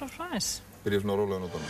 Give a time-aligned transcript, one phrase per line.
[0.00, 0.62] svo fræs.
[0.84, 1.68] Byrja svona rólega nótanum.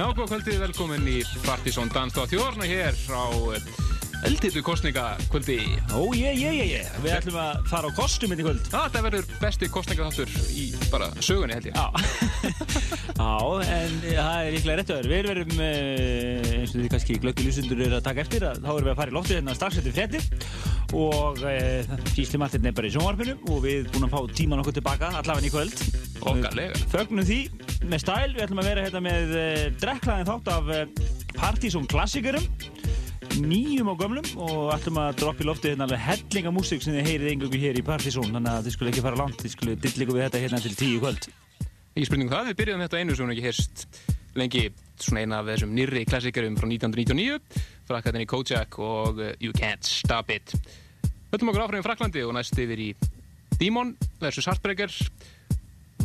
[0.00, 3.24] Já, góð kvöldið, velkomin í Partizón Dans á þjórna hér á
[4.24, 5.58] eldhittu kostningakvöldi.
[5.92, 6.88] Ó, ég, ég, ég, ég.
[7.04, 8.64] Við ætlum að fara á kostuminn í kvöld.
[8.64, 11.76] Já, þetta verður besti kostningaþáttur í bara sögunni, held ég.
[11.76, 11.92] Já,
[13.20, 13.28] Já
[13.76, 15.10] en það er líklega rétt öður.
[15.12, 18.72] Við erum, uh, eins og því kannski glöggi lúsundur eru að taka eftir, að, þá
[18.72, 22.74] erum við að fara í loftið hérna strax eftir frettir og uh, Gísli Martin er
[22.76, 25.82] bara í sjónvarpinu og við erum búin að fá tíman okkur tilbaka allavega í kvöld.
[26.20, 26.84] Okkarlega.
[26.92, 27.40] Fögnum því
[27.90, 30.84] með stæl, við ætlum að vera hérna með uh, drekklaðin þátt af uh,
[31.36, 32.46] Partizón klassikurum
[33.38, 37.06] nýjum og gömlum og ætlum að droppa í loftið hérna alveg hellinga músík sem þið
[37.06, 40.16] heyrið einhverju hér í Partizón þannig að þið skulle ekki fara langt, þið skulle dilliku
[40.16, 41.28] við þetta hérna til tíu kvöld
[41.94, 43.86] Ekki spurning um það, við byrjuðum þetta einu sem ekki heyrst
[44.40, 44.66] lengi
[45.00, 47.40] svona eina af þessum nýrri klassikarum frá 1999
[47.88, 50.54] frakkaðin í Kojak og uh, You Can't Stop It
[51.30, 52.90] Höllum okkur áfram í Fraklandi og næst yfir í
[53.60, 54.46] Demon vs.
[54.48, 54.92] Heartbreaker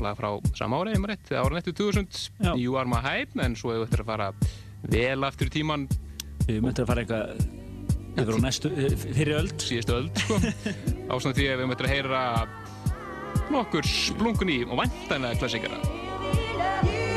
[0.03, 2.07] lag frá sama ára, einhver rétt, ára nettu 2000
[2.43, 2.53] Já.
[2.59, 4.31] You Are My Hype, en svo hefur þetta að fara
[4.91, 5.87] vel aftur í tíman
[6.45, 7.63] Við möttum að fara eitthvað
[8.15, 8.71] yfir á næstu,
[9.01, 10.39] fyrir öld síðustu öld sko.
[11.15, 12.21] ástand því að við möttum að heyra
[13.55, 17.14] nokkur splungun í og vantanlega klassikara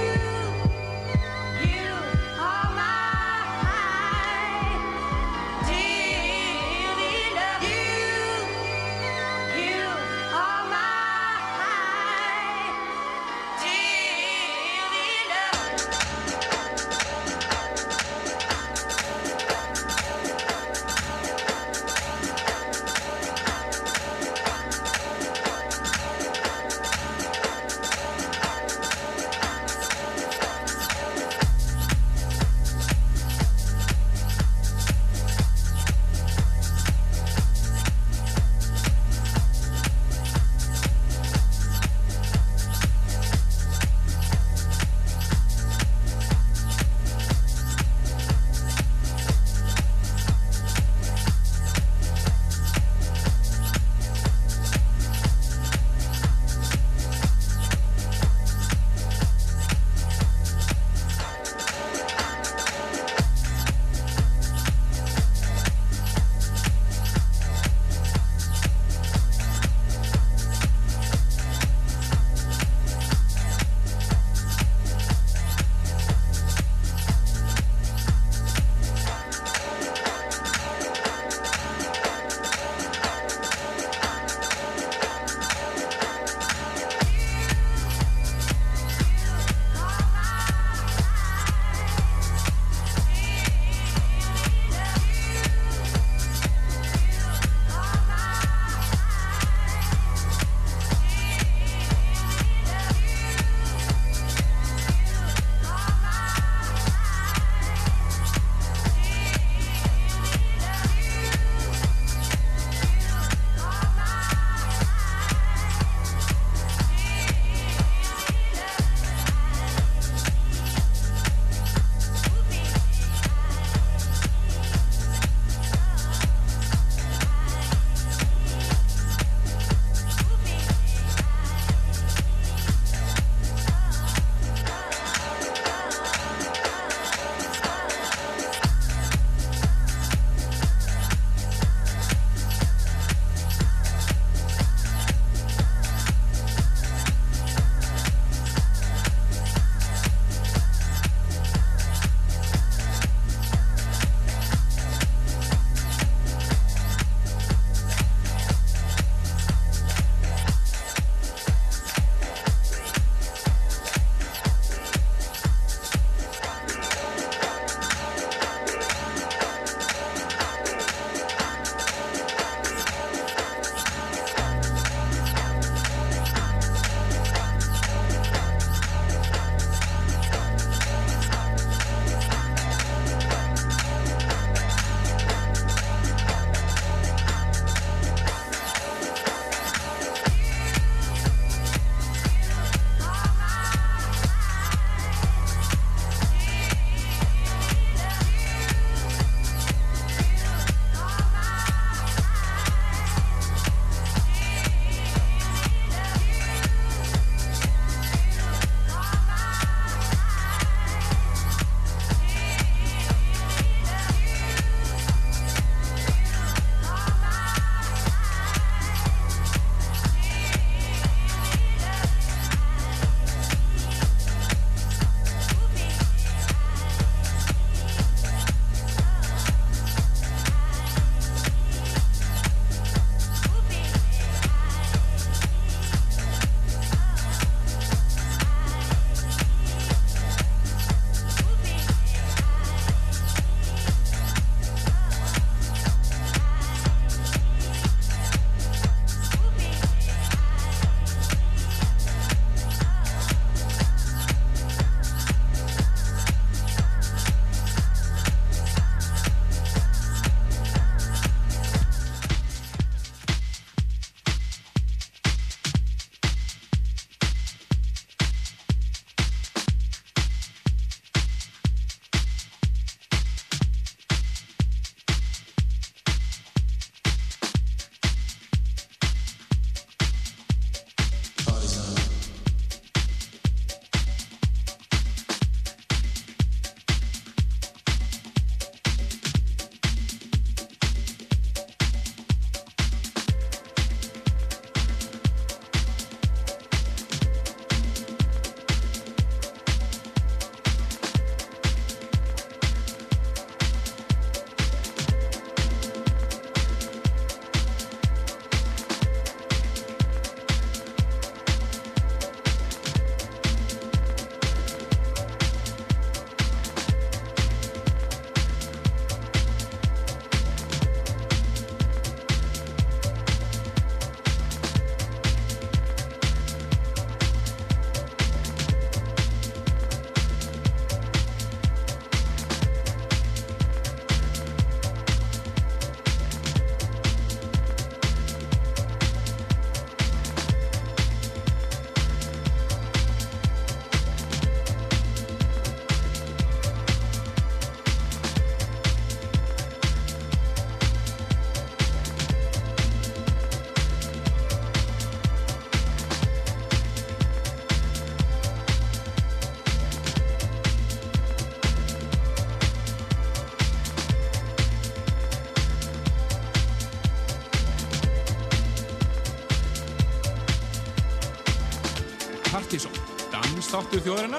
[373.89, 374.38] dansþáttur þjóðarinnar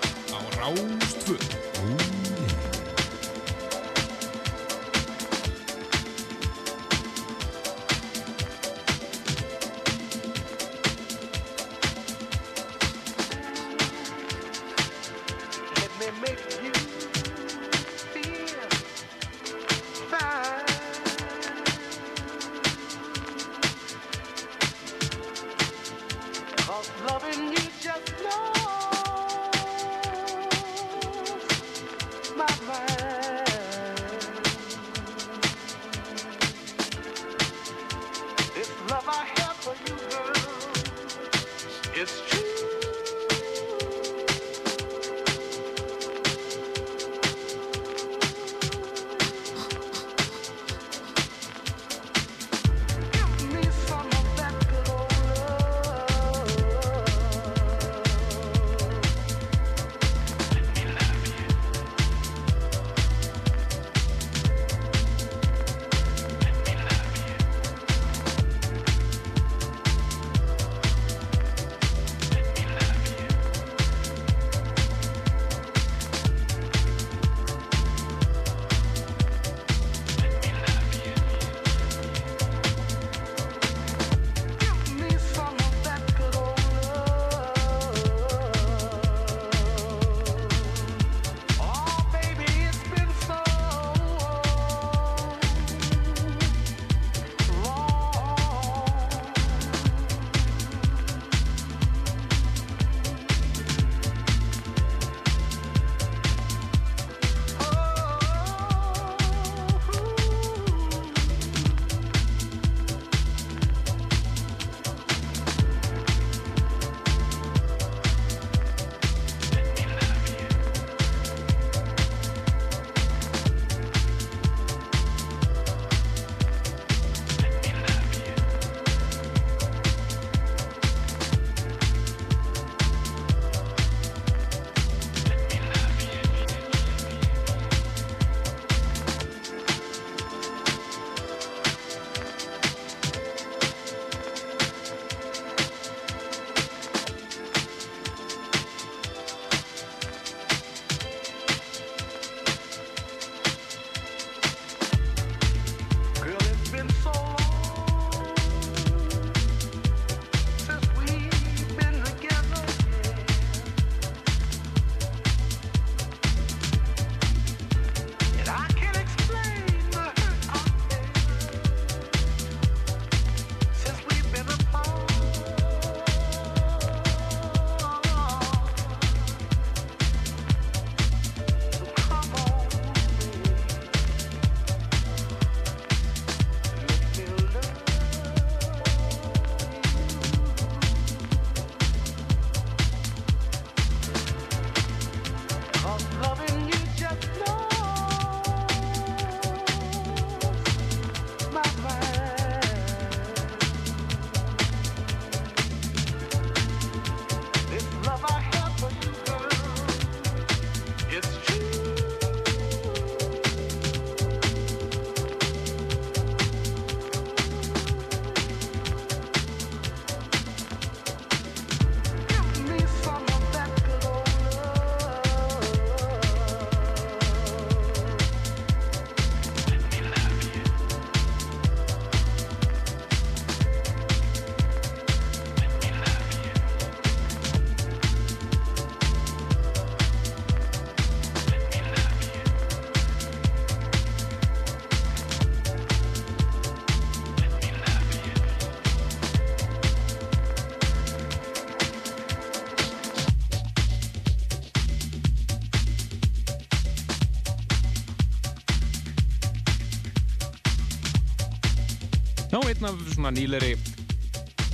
[263.19, 263.73] svona nýleri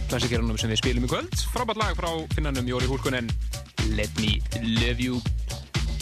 [0.05, 1.33] klassikerunum sem við spilum í kvöld.
[1.49, 3.31] Frábært lag frá finnanum Jóri Húlkunen,
[3.97, 5.21] Let Me Love You.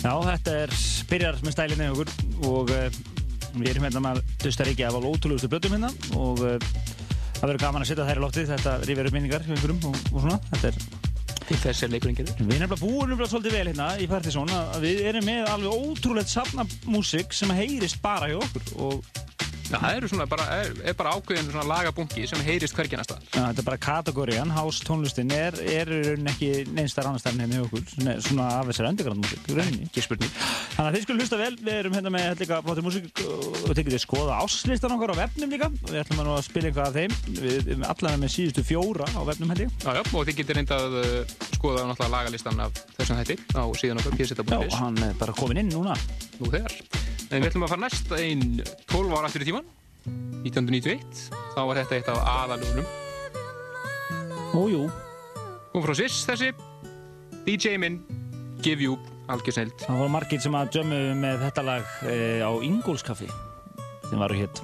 [0.04, 0.74] Já, þetta er
[1.08, 2.12] byrjar með stælinni okkur
[2.50, 2.90] og uh,
[3.56, 6.58] við erum hérna með Dustaríki af alveg ótrúlegustu blötum hérna og uh,
[7.38, 10.42] það verður gaman að setja þær í loftið, þetta rifjar upp minningar og, og svona,
[10.52, 11.02] þetta er
[11.44, 12.38] Til þess er leikurinn gerður.
[12.40, 15.82] Við erum nefnilega búin nefnilega svolítið vel hérna í Partizón að við erum með alveg
[15.90, 19.10] ótrúlegt safna músík sem heyrist bara hjá okkur og
[19.70, 22.76] Já, það eru svona bara, er, er bara ákveðin svona lagabunki sem heyrist.
[22.76, 25.92] Já, þetta er bara kategóriðan, house tónlistin er, er
[26.30, 29.88] ekki neinstar annar stærn hérna okkur, svona, svona af þessari underground-músík, rauninni.
[29.88, 30.34] Ekki spurning.
[30.74, 33.84] Þannig að þið skulum hlusta vel, við erum hérna með líka flottir músík og þið
[33.90, 37.18] getið skoða áslistan okkar á vefnum líka við ætlum að að spila eitthvað af þeim,
[37.40, 39.72] við erum allan með síðustu fjóra á vefnum ég.
[39.84, 44.04] Já, já, og þið getur reyndað uh, skoða náttúrulega lagalistan af þessum hætti á síðan
[44.04, 45.98] okkar Já, pseta.is hann er bara komin inn núna.
[46.40, 47.03] nú þegar.
[47.34, 48.44] En við ætlum að fara næst einn
[48.92, 49.66] 12 ára aftur í tíman,
[50.44, 51.24] 1991.
[51.56, 52.92] Þá var þetta eitt af aðalugunum.
[54.54, 54.84] Ójú,
[55.74, 56.52] Kom frá Sviss þessi,
[57.48, 57.98] DJ minn,
[58.62, 59.00] Give You,
[59.34, 59.74] algjörsneild.
[59.82, 63.32] það voru margir sem að djömmu með þetta lag e, á Ingólskaffi
[64.12, 64.62] sem varu hétt.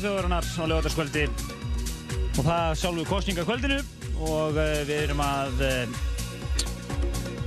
[0.00, 1.26] Þjóðarinnar á lögataskvöldi
[2.38, 3.76] og það sjálfu kostningakvöldinu
[4.24, 5.98] og uh, við erum að uh,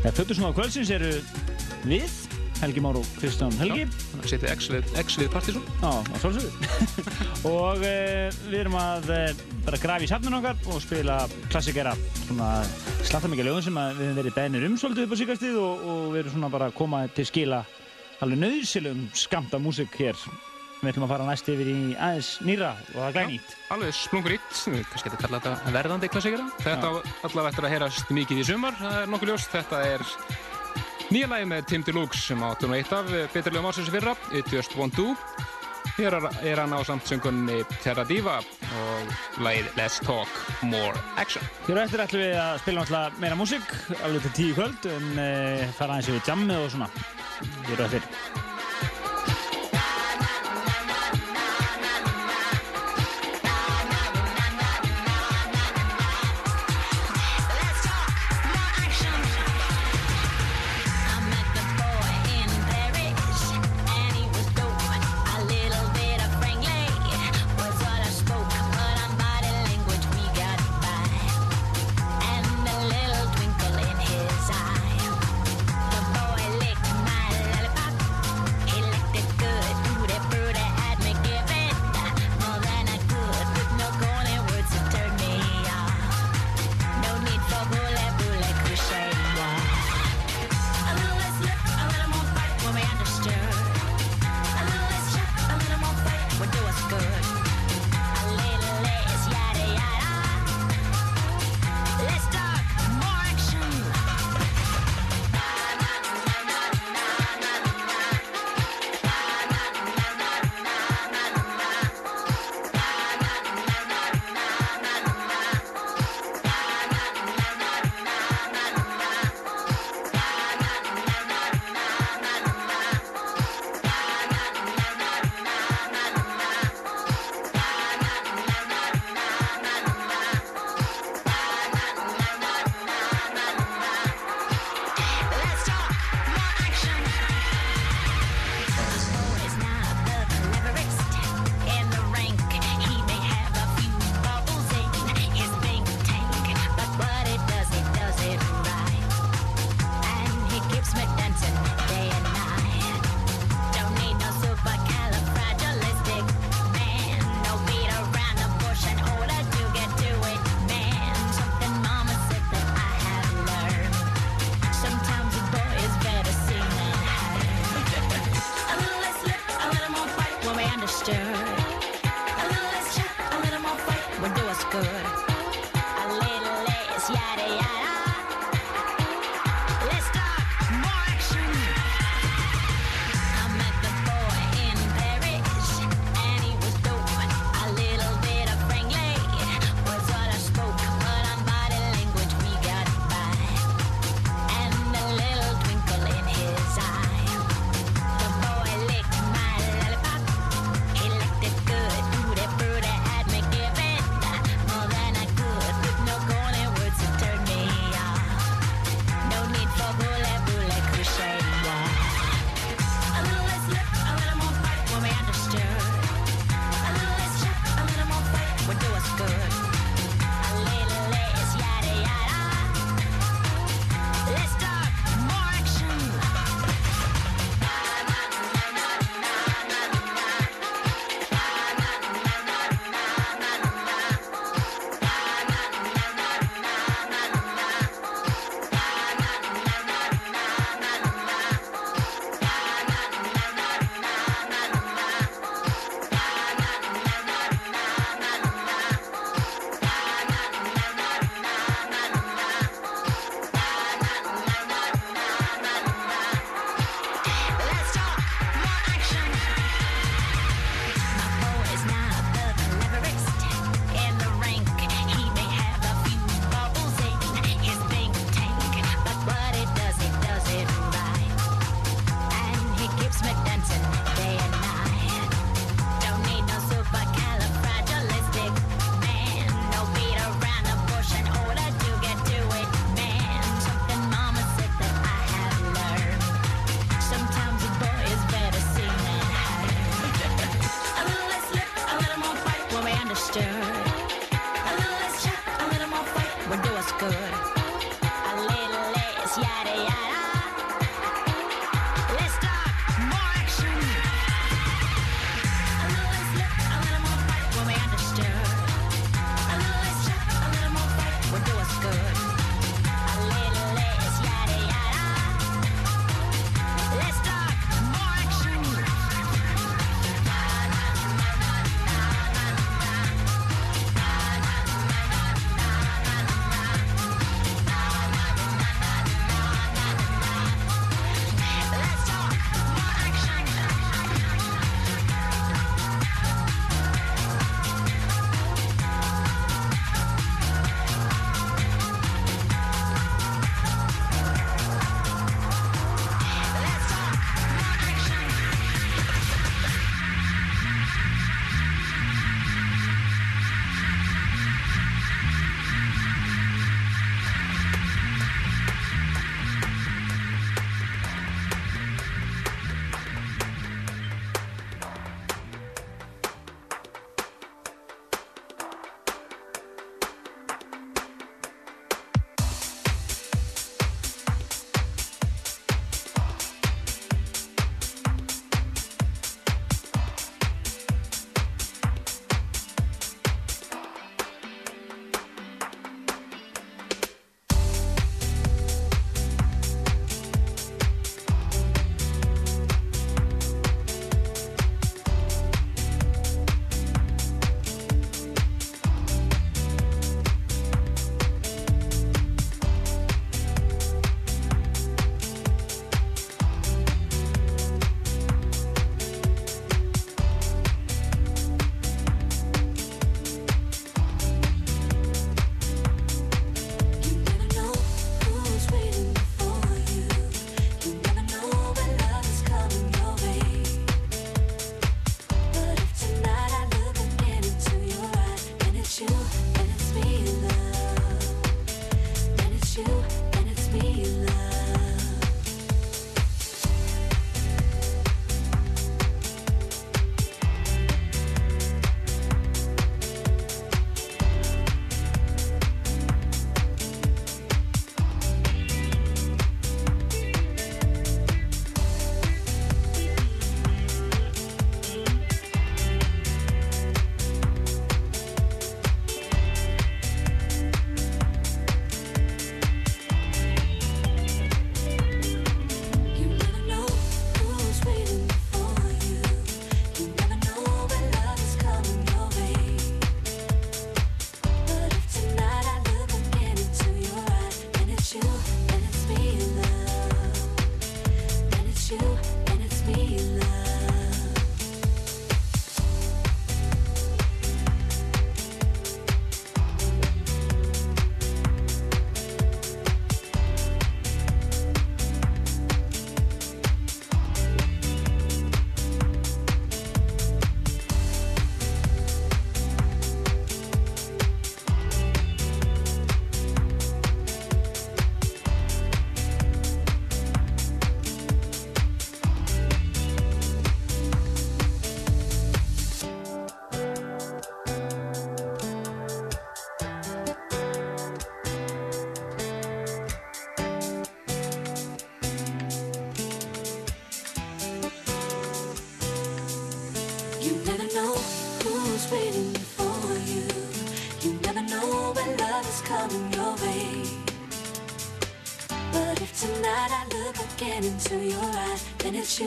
[0.03, 1.15] ja, Fötusnóða kvöldsins eru
[1.87, 2.05] við
[2.61, 3.87] Helgi Már og Kristján Helgi.
[4.29, 5.65] Setja X-lið Partizón.
[5.81, 6.51] Já, á sjálfsögðu.
[7.49, 9.09] Og uh, við erum að
[9.65, 11.17] bara grafa í safnun okkar og spila
[11.49, 12.53] klassikera svona
[13.03, 16.07] slatta mikið lögum sem við höfum verið beðnir um svolítið upp á síkastíð og, og
[16.13, 17.65] við erum svona bara að koma til skila
[18.23, 20.19] alveg nöðsilum skamta músik hér
[20.83, 24.35] við ætlum að fara næst yfir í aðeins nýra og það er glænýtt Alveg splungur
[24.35, 24.49] ítt,
[24.91, 26.47] kannski þetta kalla þetta verðandi klassikera.
[26.61, 26.93] Þetta á
[27.25, 29.55] allavega eftir að heyrast mikið í sumar, það er nokkuð ljóst.
[29.55, 30.05] Þetta er
[31.13, 34.77] nýja lagi með Tim Deluxe sem áttu nú eitt af beturlega málsins fyrra, It Just
[34.77, 35.15] Won't Do.
[35.97, 39.11] Hér er- hann á samt söngunni Terra Diva og
[39.45, 40.29] lagið Let's Talk
[40.63, 41.43] More Action.
[41.67, 45.67] Hér eftir ætlum við að spila náttúrulega meira músík alveg til tíu kvöld en uh,
[45.77, 46.89] fara aðeins yfir jammið og svona
[47.69, 48.42] hér eftir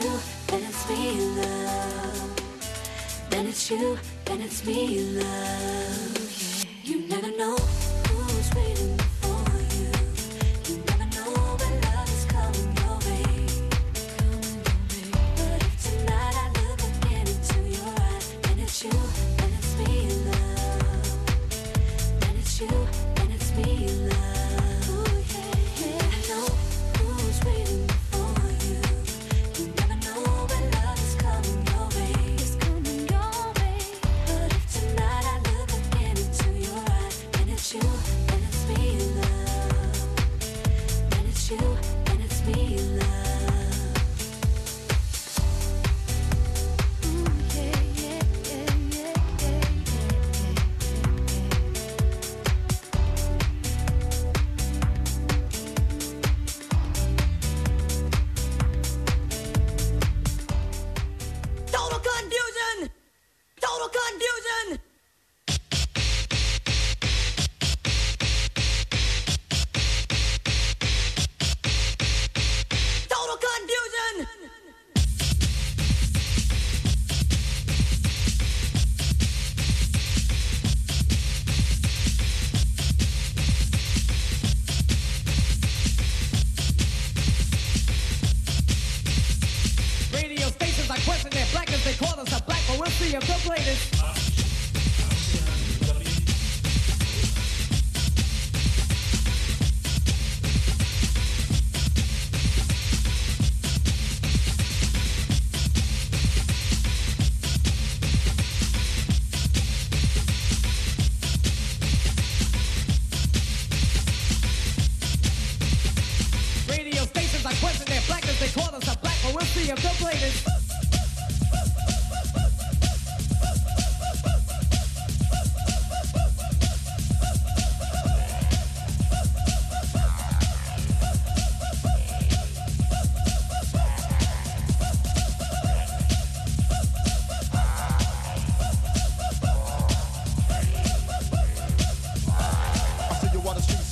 [0.03, 2.35] you, then it's me, love.
[3.29, 6.06] Then it's you, then it's me, love.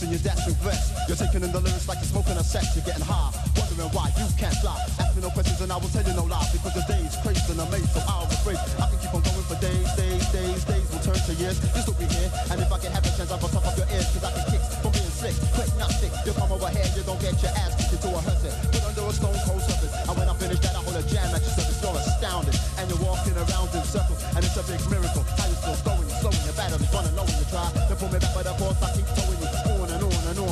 [0.06, 0.93] In your dashing vest.
[1.10, 2.78] You're taking in the lyrics like you're smoking a sex.
[2.78, 4.78] You're getting high, wondering why you can't fly.
[5.01, 6.53] Ask me no questions and I will tell you no lies.
[6.53, 8.62] Because the day's crazy and amazed, so I'll afraid.
[8.78, 11.58] I can keep on going for days, days, days, days will turn to years.
[11.74, 12.30] This will be here.
[12.53, 14.06] And if I can have a chance, I'll top off your ears.
[14.14, 15.36] Cause I can kick from being slick.
[15.58, 16.14] Quick, not thick.
[16.22, 18.45] You come over here, you don't get your ass kicked into a hearse.
[18.70, 19.93] Put under a stone cold surface.
[20.06, 21.82] And when I finish that, I hold a jam at your surface.
[21.82, 22.56] You're astounded.
[22.78, 24.22] And you're walking around in circles.
[24.38, 25.26] And it's a big miracle.
[25.34, 27.66] How you still going, slowing your batteries, running low when you try.
[27.74, 29.64] To pull me back, but of course I keep towing you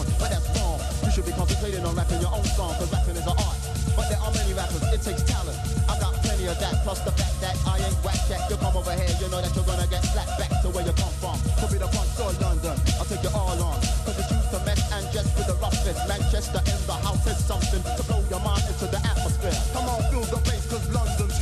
[0.04, 0.20] on.
[0.20, 0.80] But that's wrong.
[1.04, 2.76] You should be concentrating on rapping your own song.
[2.76, 3.58] Cause rapping is an art.
[3.96, 5.58] But there are many rappers, it takes talent.
[5.86, 8.50] I got plenty of that, plus the fact that I ain't whack that.
[8.50, 10.94] You come over here, you know that you're gonna get slapped back to where you
[10.98, 11.38] come from.
[11.62, 12.74] Could be the front door, London.
[12.98, 13.78] I'll take you all on.
[14.02, 15.98] Cause it's used to mess and just with the roughness.
[16.10, 19.58] Manchester in the house is something to blow your mind into the atmosphere.
[19.78, 21.33] Come on, feel the bass, cause London's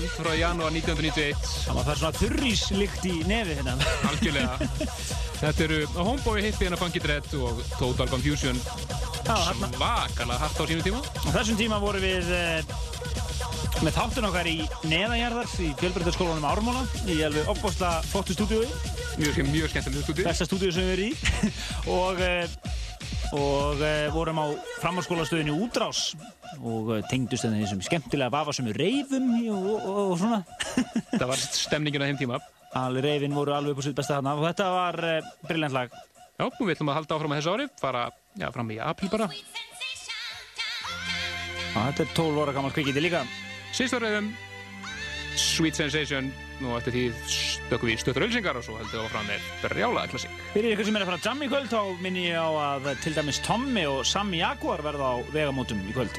[0.00, 1.36] 12 ára aftur í tíman frá janúar 1991
[1.66, 3.74] Það var svona þurríslykt í nefið hérna.
[4.08, 4.68] algjörlega.
[5.40, 8.58] Þetta eru Homeboy, Hippie, Anna Funky Dread og Total Confusion.
[9.24, 11.00] Svakalega haft á sínu tíma.
[11.00, 12.60] Á þessum tíma voru við uh,
[13.84, 14.56] með þáttun okkar í
[14.90, 18.68] neðanjarðar í fjölbreytarskólanum Ármóla í alveg opbósta flottu stúdíói.
[19.20, 20.26] Mjög, mjög skemmtileg stúdíu.
[20.28, 21.12] besta stúdíu sem við erum í.
[22.00, 22.44] Og, eh,
[23.36, 24.46] og eh, vorum á
[24.82, 26.10] framhalskólastöðinu Útrás
[26.66, 30.40] og eh, tengdust þenni þessum skemmtilega vafasömu reyfum í- og, og, og svona
[31.20, 32.38] Það var stemningin á þeim tíma.
[32.80, 35.96] alveg reyfin voru alveg upp á sitt besta þarna og þetta var uh, briljant lag
[36.40, 38.04] Já, við ætlum að halda áfram að þessu ári, fara
[38.40, 39.26] já, fram í apríl bara.
[41.74, 43.20] og þetta er 12 óra gammal kvikindi líka
[43.76, 44.30] Síðst áriðum
[45.40, 49.28] Sweet Sensation, nú eftir því stökkum við í stöttur ölsingar og svo heldum við áfram
[49.30, 50.42] með brjálaða klassik.
[50.56, 52.90] Fyrir ykkur sem er að fara að jamma í kvöld þá minni ég á að
[53.04, 56.18] til dæmis Tommy og Sammy Jaguar verða á vegamótum í kvöld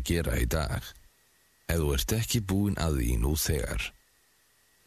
[0.00, 0.82] að gera í dag.
[1.70, 3.82] ef þú ert ekki búinn að því nú þegar.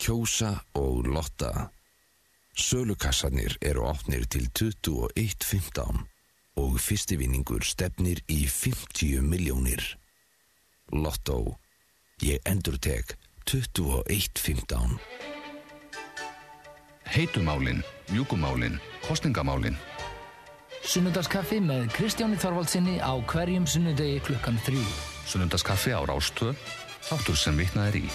[0.01, 1.69] Kjósa og lotta.
[2.59, 6.01] Sölukassarnir eru opnir til 21.15
[6.59, 9.79] og fyrsti vinningur stefnir í 50 miljónir.
[10.91, 11.55] Lotto.
[12.21, 13.15] Ég endur tek
[13.47, 14.99] 21.15.
[17.15, 19.77] Heitumálin, mjúkumálin, kostningamálin.
[20.83, 24.83] Sunnudagskaffi með Kristjáni Þorvaldsinni á hverjum sunnudegi klukkan þrjú.
[25.31, 26.59] Sunnundaskaffi á Rástöð,
[27.07, 28.07] þáttur sem vitnað er í.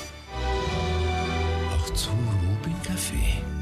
[1.72, 3.57] Átt þú Rúbin kaffi?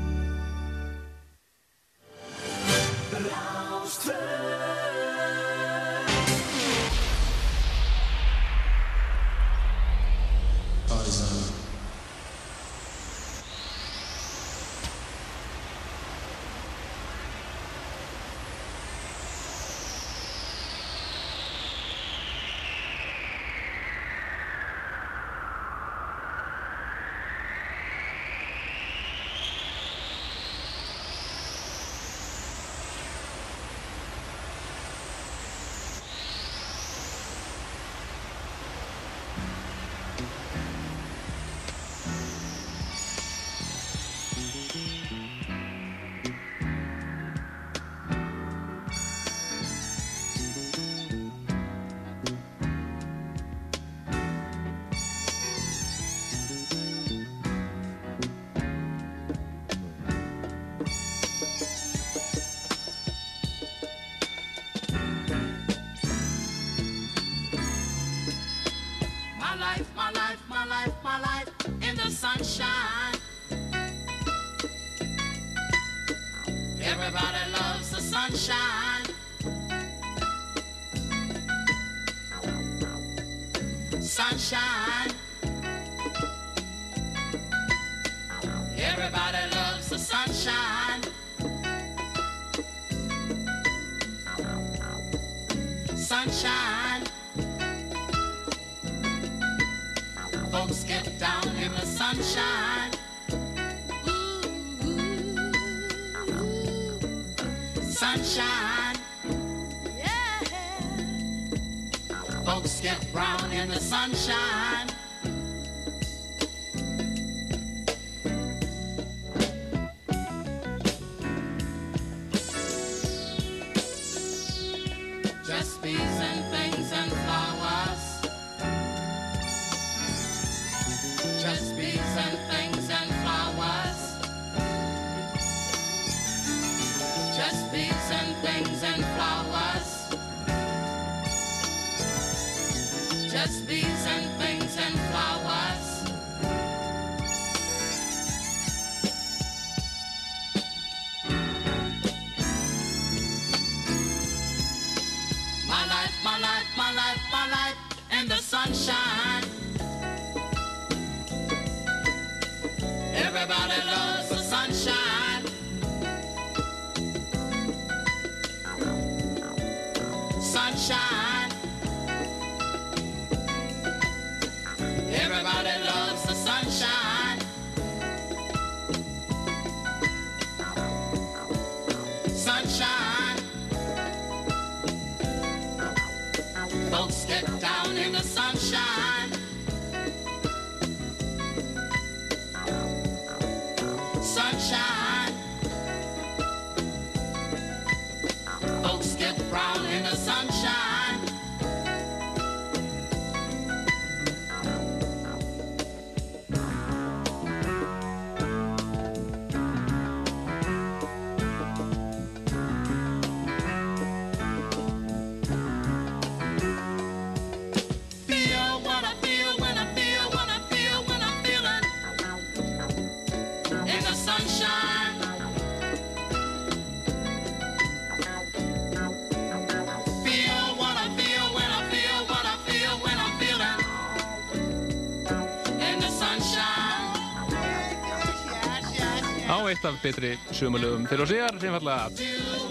[239.87, 242.09] Á eitt af betri sömulögum fyrir og síðar, einfallega.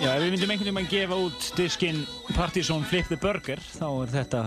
[0.02, 2.02] Já, ef við myndum einhvern veginn að gefa út diskinn
[2.36, 4.42] Partizón Flip the Burger þá er þetta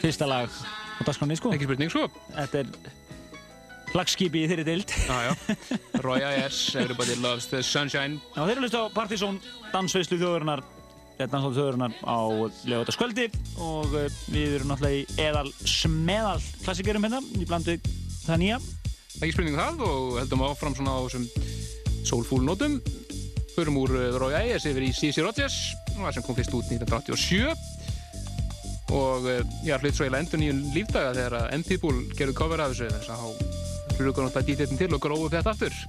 [0.00, 1.52] fyrsta lag á dagskráni, sko.
[1.54, 2.08] Ekki spurning, sko.
[2.34, 2.72] Þetta er
[3.92, 4.96] flagskipi í þeirri dild.
[5.06, 5.70] Já, já.
[6.02, 8.18] Roy Ayers, Everybody Loves the Sunshine.
[8.34, 9.38] Já, þeir eru að hlusta á Partizón
[9.70, 10.66] dansveislu þjóðurinnar
[11.20, 12.18] er danslátt þauðurinnar á
[12.74, 13.28] lögutaskvöldi
[13.62, 17.78] og uh, við erum náttúrulega í eðal smeðal klassikerum hérna í blandu
[18.24, 18.64] það nýja
[19.14, 21.43] Ekki spurning um það og heldum áfram svona á þessum
[22.04, 22.80] soulful nótum.
[23.54, 25.22] Förum úr uh, Roy Ayers yfir í C.C.
[25.22, 25.58] Rogers,
[25.94, 27.74] sem kom fyrst út 1987
[28.94, 29.24] og
[29.64, 33.10] ég hlut svo eiginlega endur nýjum lífdaga þegar að M-People gerðu cover af þessu þess
[33.10, 33.28] að há
[33.96, 35.80] hlugur náttúrulega dítettin til og gróðu þetta aftur.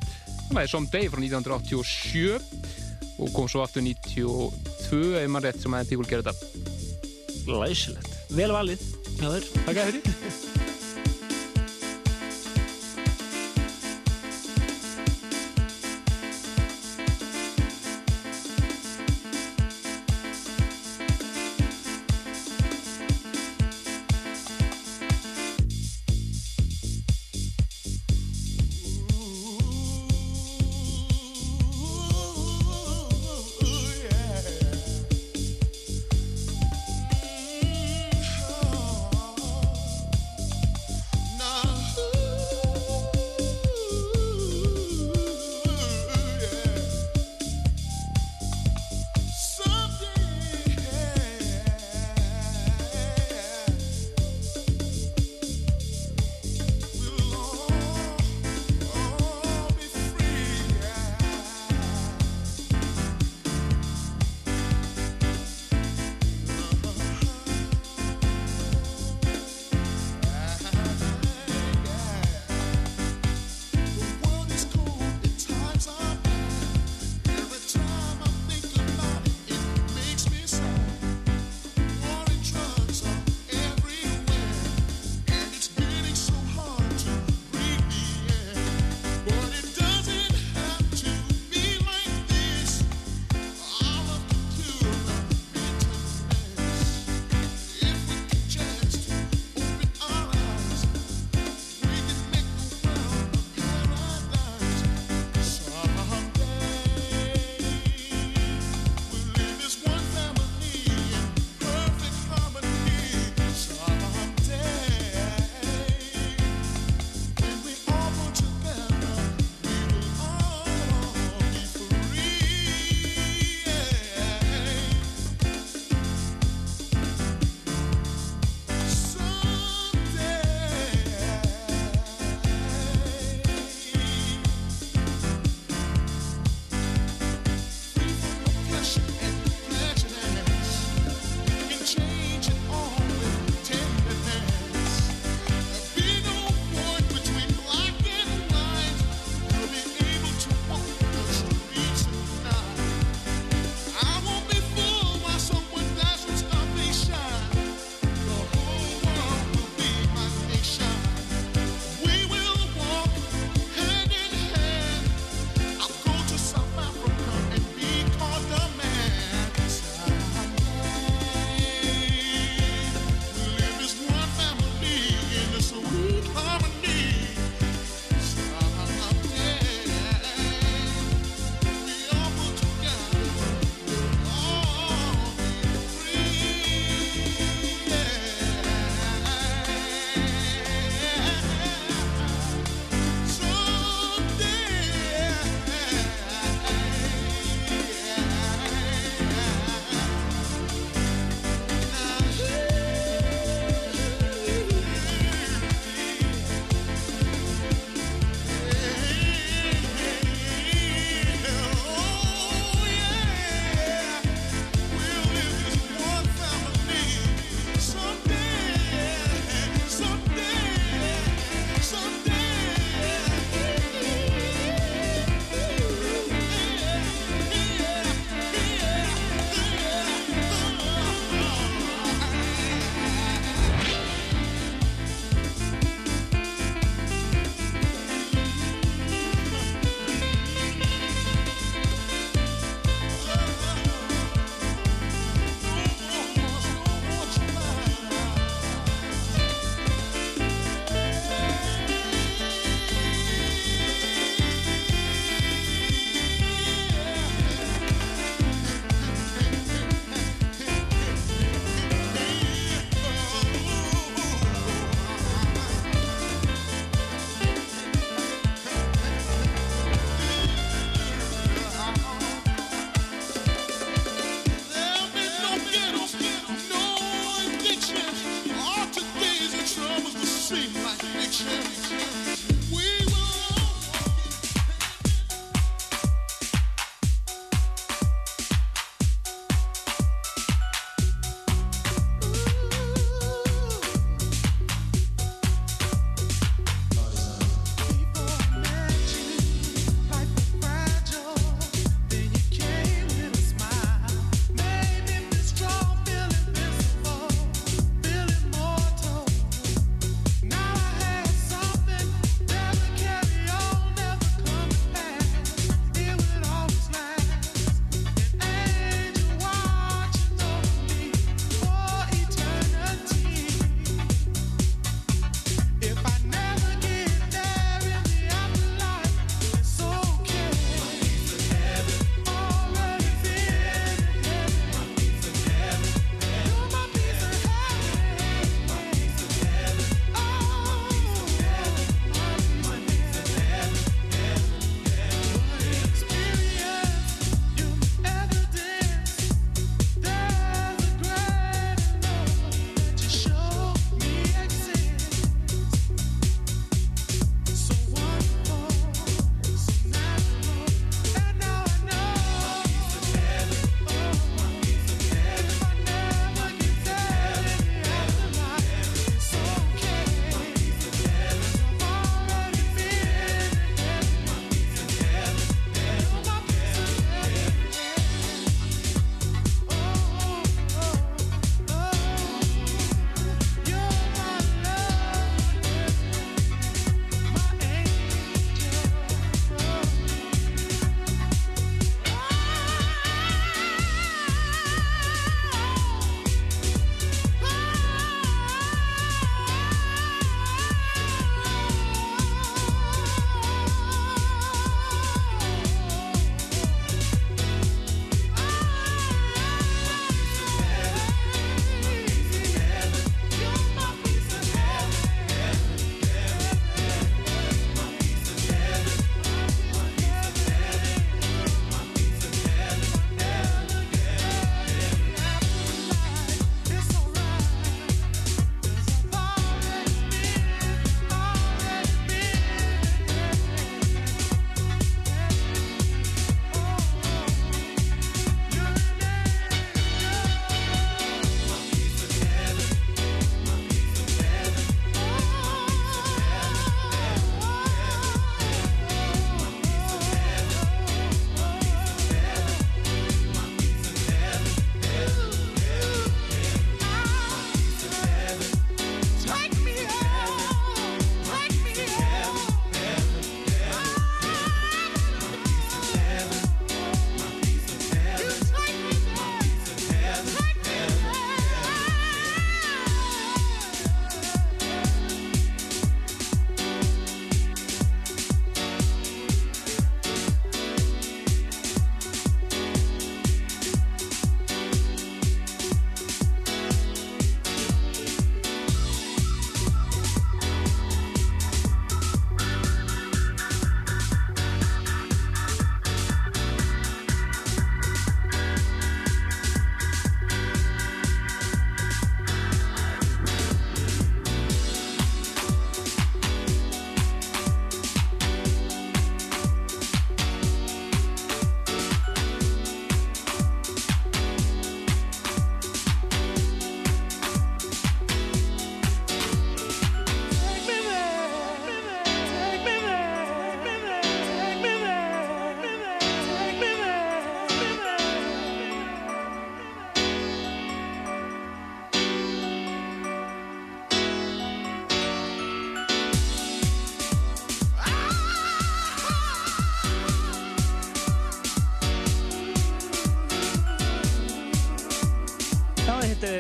[0.49, 5.86] Það er Someday frá 1987 og kom svo aftur 92 ef maður rétt sem að
[5.86, 6.74] M-People gerðu þetta.
[7.45, 8.11] Læsilegt.
[8.36, 8.91] Vel valið.
[9.16, 9.49] Já, þér.
[9.61, 10.53] Takk að fyrir.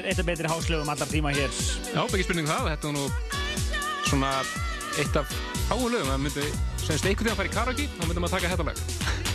[0.05, 1.51] er eitt af betri háslöfum allar tíma hér.
[1.89, 3.05] Já, ekki spurning um það, þetta var nú
[4.05, 4.31] svona
[5.01, 5.35] eitt af
[5.69, 6.45] háum lögum, það myndi,
[6.83, 8.77] semst einhvern veginn að fara í karaoke, þá myndi maður taka þetta lag.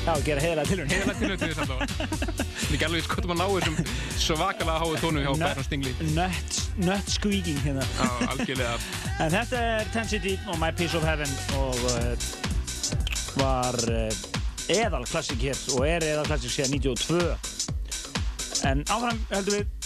[0.00, 0.92] Já, gera heiðalega tilhörn.
[0.94, 2.46] Heiðalega tilhörn til þess allavega.
[2.70, 3.76] Ég er alveg skotum að ná þessum
[4.22, 5.92] svakalega háu tónum hjá Bæron Stingli.
[6.16, 7.84] Nut, nut squeaking hérna.
[7.98, 8.76] Já, algjörlega.
[9.20, 12.14] En þetta er Ten City og My Piece of Heaven og uh,
[13.42, 14.22] var uh,
[14.72, 17.20] eðal klassik hér og er eðal klassik síðan 92.
[18.70, 19.79] En áfram höldum við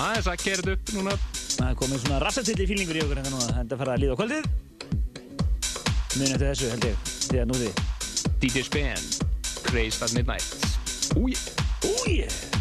[0.00, 1.16] aðeins að kera þetta upp núna.
[1.54, 3.52] Það er komið svona rassatilli fílingur í okkur hérna núna.
[3.60, 4.50] Þetta fara að líða á kvöldið.
[6.14, 7.70] Muni eftir þessu held ég, því að nú því.
[8.44, 9.06] DJ Span,
[9.66, 10.68] Crazed at Midnight.
[11.18, 11.38] Új,
[11.90, 12.53] új.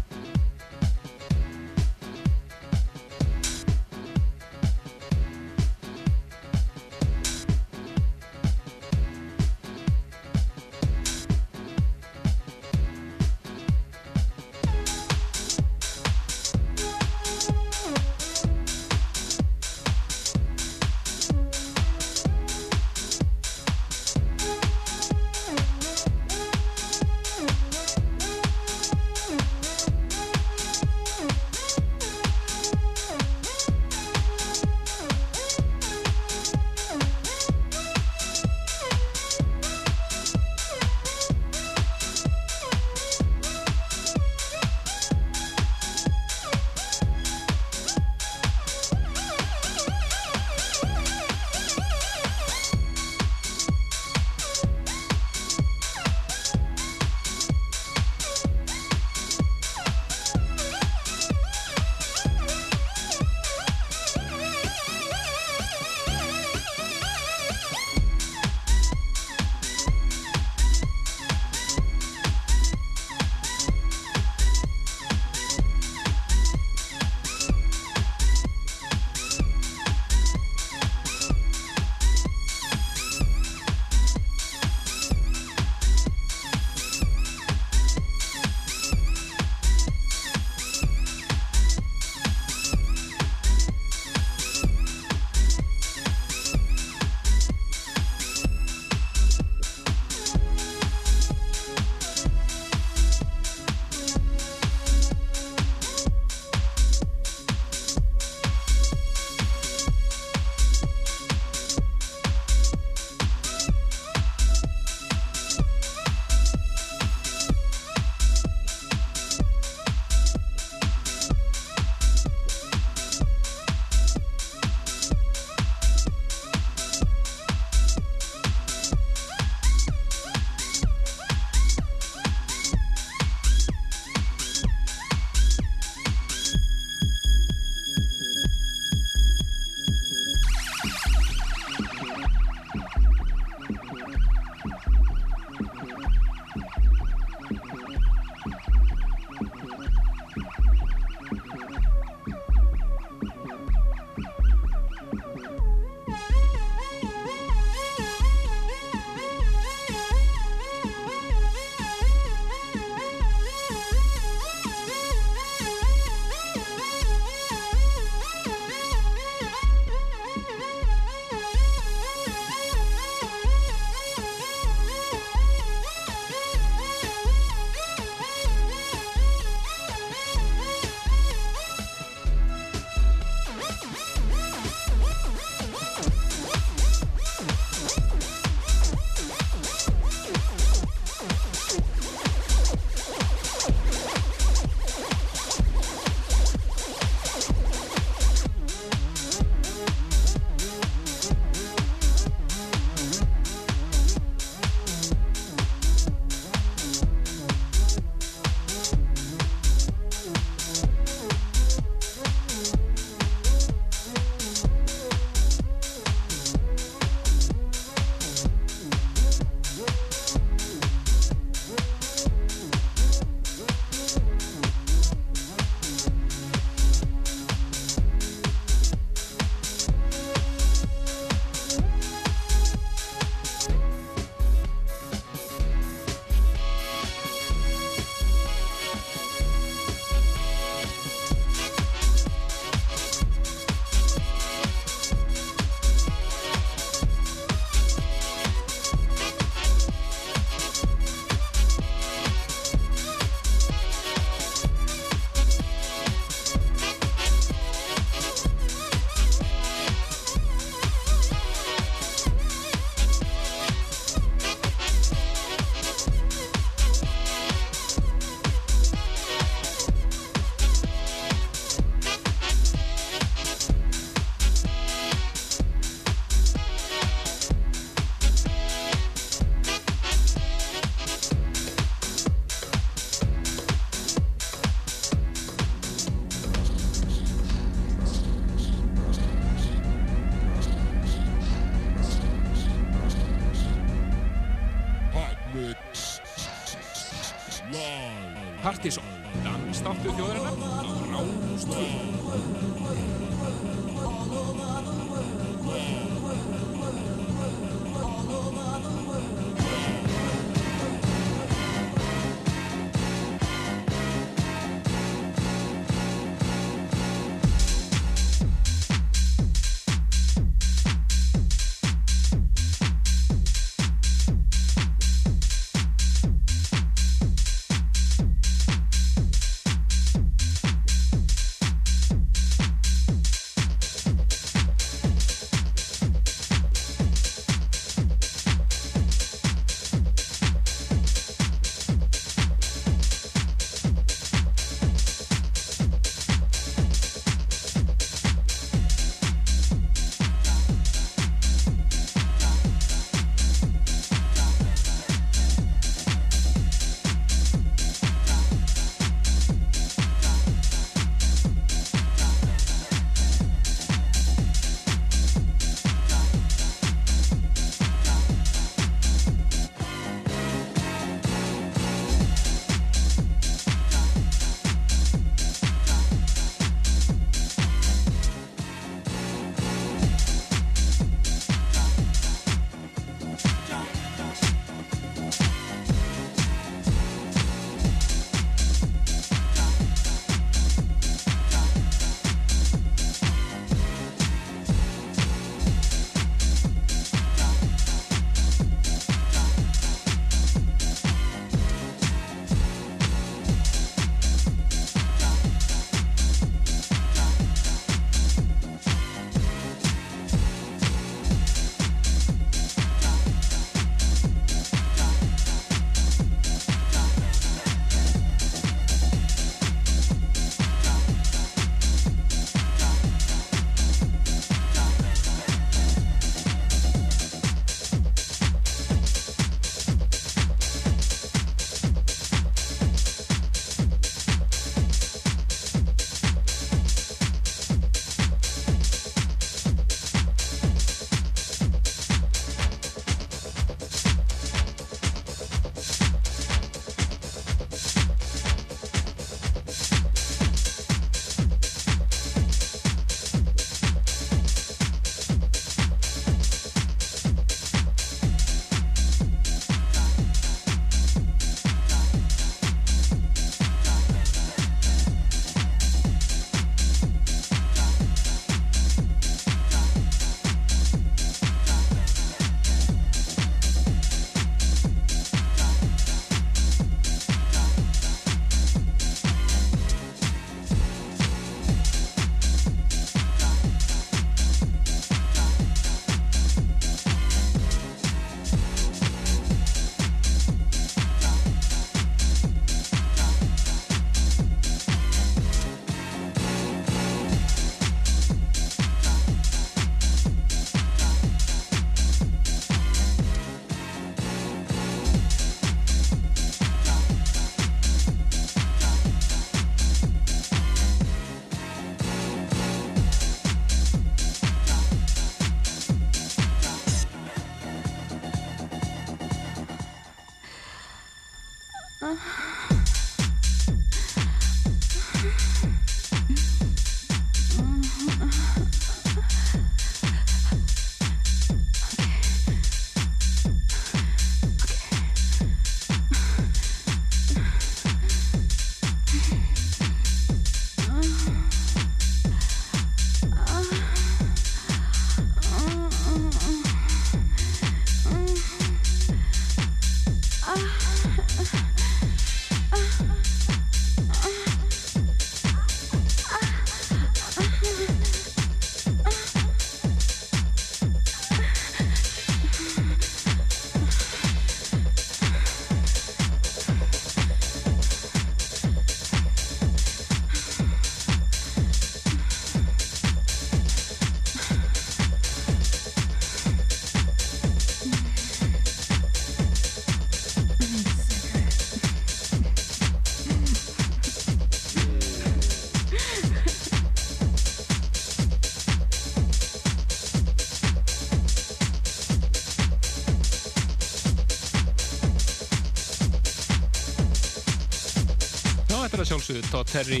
[599.14, 600.00] Sjálfsögðu Todd Terry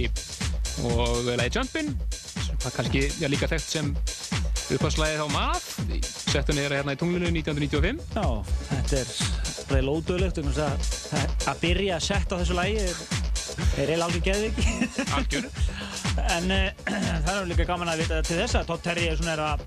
[0.90, 1.92] og lagi Jumpin
[2.58, 3.90] það er kannski já, líka þekkt sem
[4.74, 8.24] upphaldslægið á maður settunni er hérna í tunglinu 1995 Já,
[8.72, 9.12] þetta er
[9.70, 10.88] reyðilega ódöðlegt um að,
[11.52, 13.04] að byrja að setja þessu lagi er,
[13.76, 14.66] reyðilega alveg geðviki.
[15.20, 15.48] Algjör.
[16.36, 19.36] en uh, það er líka gaman að vita til þess að Todd Terry er svona
[19.36, 19.64] er að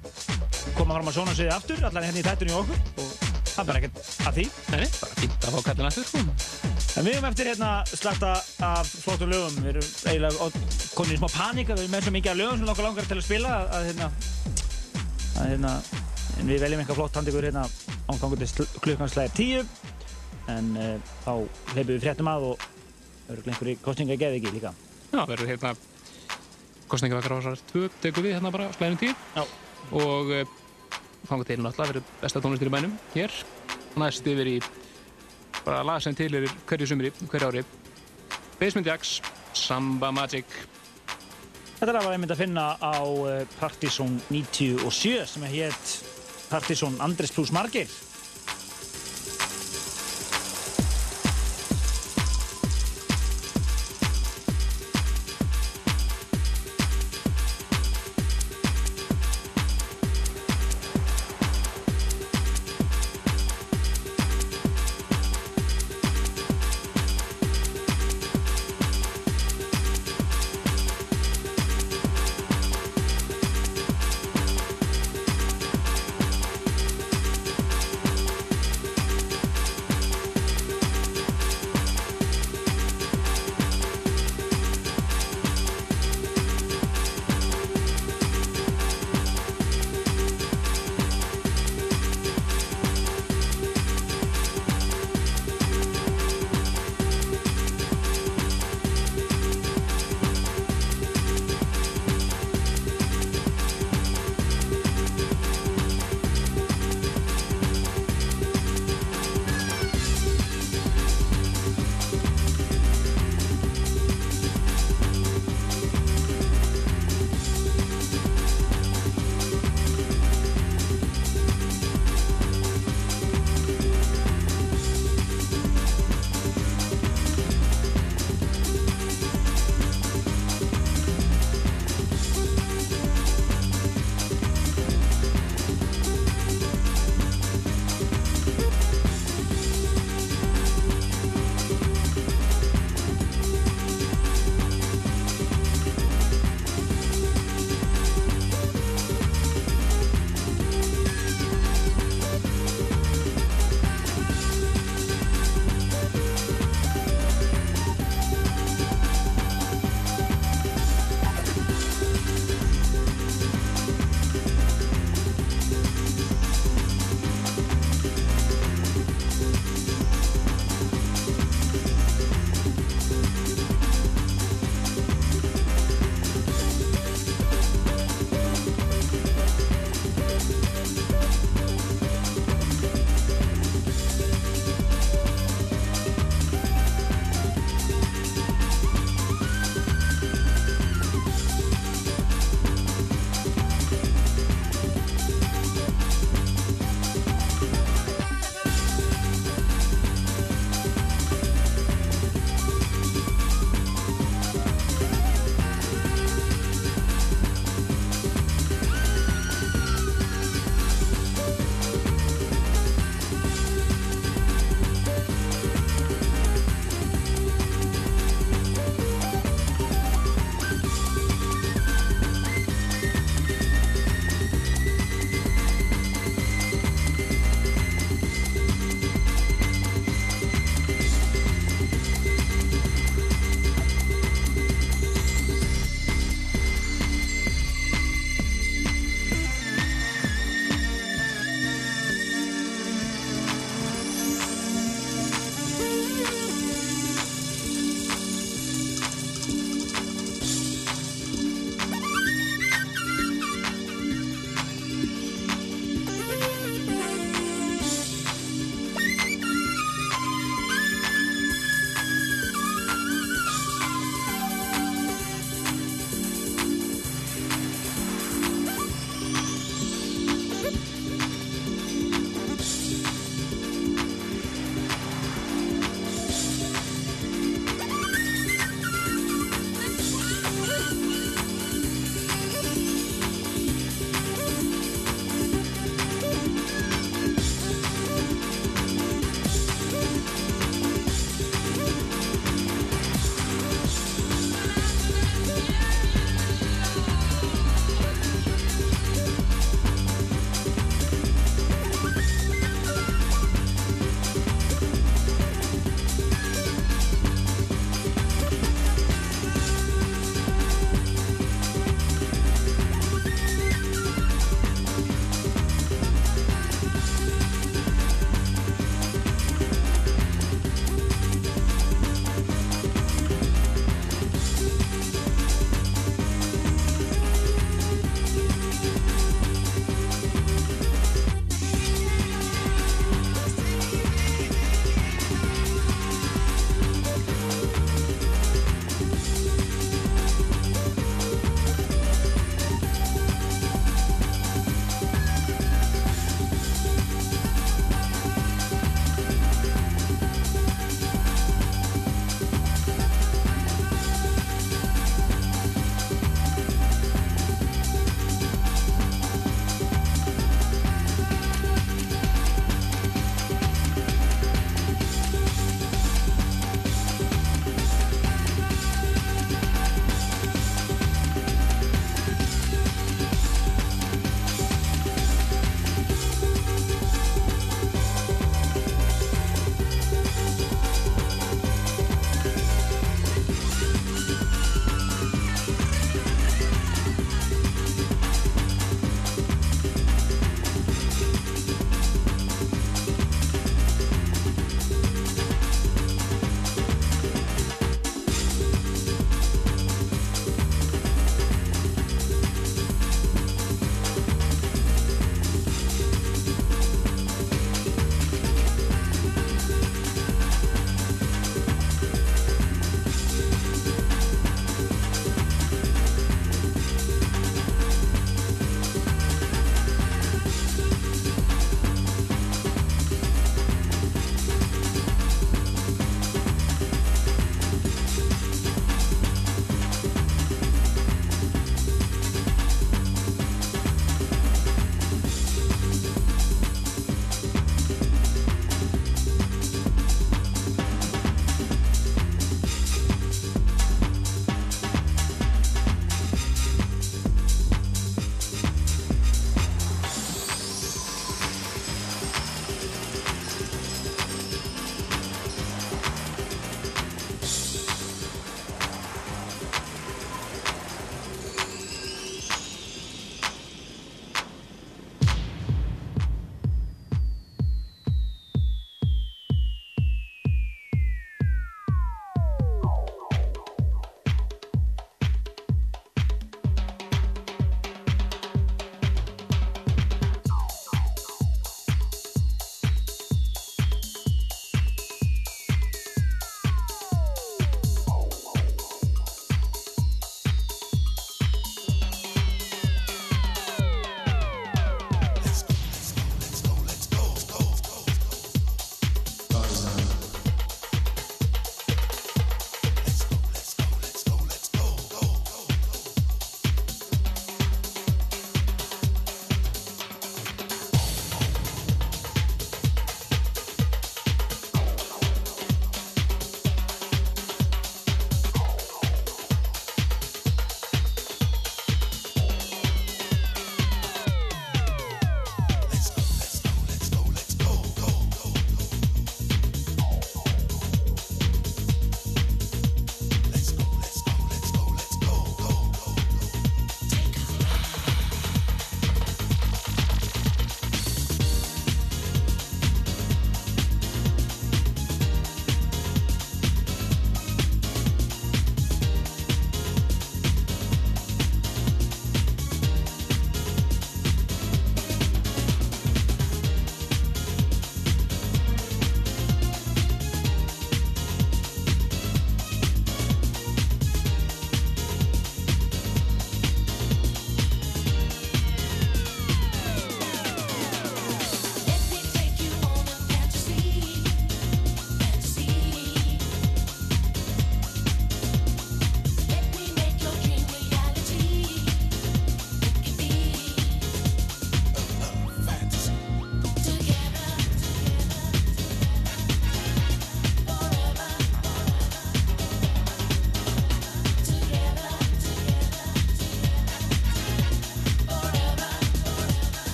[0.75, 3.15] koma fram á svona sviði aftur, allan hérna í þættunni í okkur og
[3.47, 4.47] það er bara ekkert að því.
[4.75, 6.25] Nei, bara fínt að fá kallin aftur, sko.
[6.97, 8.31] En við erum eftir hérna slagta
[8.65, 10.47] af flottum lögum, við erum eiginlega
[10.97, 13.17] konið í smá panika, við erum með svo mikið af lögum sem langar langar til
[13.17, 14.07] að spila að, að hérna,
[15.27, 15.73] að hérna,
[16.37, 17.67] en við veljum eitthvað flott handikur hérna
[18.09, 19.61] ángangur til klukkan slæðir tíu,
[20.55, 21.31] en uh, þá
[21.75, 22.65] hleypum við fréttum að og
[23.27, 24.73] verður einhverju kostninga geði ekki líka.
[25.11, 25.75] Já, verður hérna
[26.87, 29.43] kostningavakar ásar 2 tekur við hérna bara slæðin tíu Já.
[29.91, 30.43] og uh,
[31.27, 33.33] fangað til náttúrulega verður besta tónlistir í bænum hér
[33.99, 34.57] næst yfir í
[35.67, 37.63] bara lag sem til er hverju sumri, hverju ári
[38.57, 39.19] Basement Jacks,
[39.53, 40.45] Samba Magic
[41.77, 45.91] Þetta er að einmitt að finna á uh, Partizón 97 sem hétt
[46.47, 47.91] Partizón Andres plus Margir.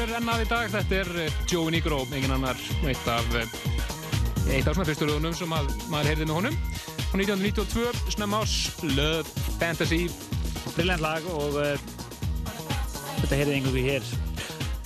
[0.00, 0.70] Er ennað í dag.
[0.72, 2.58] Þetta er eh, Joey Negro, engin annar,
[2.88, 3.54] eitt af, eh,
[4.54, 6.58] eitt af svona fyrstu lögunum sem að, maður heyrði með honum.
[7.10, 8.54] Á 1992, snemma ás,
[8.86, 10.04] Love Fantasy.
[10.76, 11.72] Brilliant lag og uh,
[13.20, 14.10] þetta heyrði einhverju hér.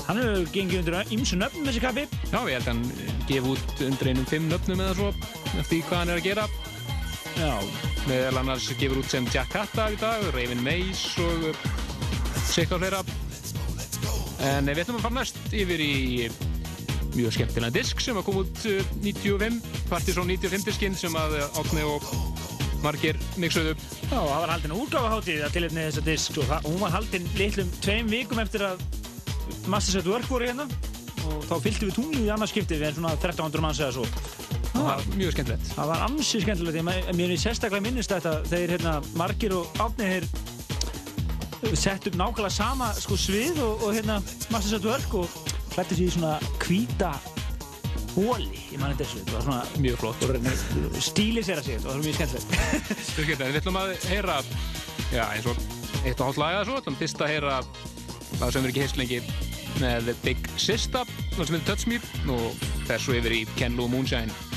[0.05, 2.07] Hann hefur gengið undir ymsu nöfnum þessi kappi.
[2.32, 2.85] Já, ég held að hann
[3.28, 5.11] gefi út undir einum fimm nöfnum eða svo,
[5.61, 6.49] eftir hvað hann er að gera.
[7.35, 7.53] Já.
[8.09, 11.69] Meðal annars gefur út sem Jack Hatta í dag, Raven Mace og uh,
[12.49, 13.05] sikka fleira.
[14.45, 15.93] En við ætlum að fara næst yfir í
[17.15, 21.61] mjög skemmtilega disk sem að koma út uh, 95, Partizón 95 diskinn sem að uh,
[21.61, 22.05] Átni og
[22.85, 23.73] margir mixuðu.
[24.11, 27.71] Já, það var haldin útgáfaháttið að tilhefni þessa disk og það, hún var haldin litlum
[27.85, 28.85] tveim vikum eftir að
[29.71, 30.69] Masters at Work voru hérna
[31.25, 34.05] og þá fylgdi við tunglið í annars skipti við en svona 1300 manns eða svo.
[34.75, 35.71] Það var mjög skemmtilegt.
[35.73, 40.11] Það var ansi skemmtilegt, ég mér er sérstaklega minnist þetta þegar hérna margir og átni
[40.11, 40.29] þeir
[41.78, 44.19] sett upp nákvæmlega sama sko svið og, og hérna
[44.53, 45.39] Masters at Work og
[45.74, 46.35] hlætti sér í svona
[46.65, 47.15] hvíta
[48.15, 50.23] hóli, ég manni þessu, þetta var svona mjög flott
[51.03, 52.55] stíli sér að segja, þetta var mjög skemmtilegt
[53.16, 53.49] Mjög skemmtilegt.
[53.49, 54.39] Við ætlum að heyra,
[55.11, 55.65] já eins og
[56.05, 57.59] eitt og hálft lag eða svo, ætlum fyrst að heyra
[58.39, 59.20] það sem við ekki heyrst lengi
[59.82, 61.03] með Big Sista,
[61.35, 62.01] það sem heitir Touch Me
[62.36, 64.54] og svo yfir í Ken Lou Moonshine.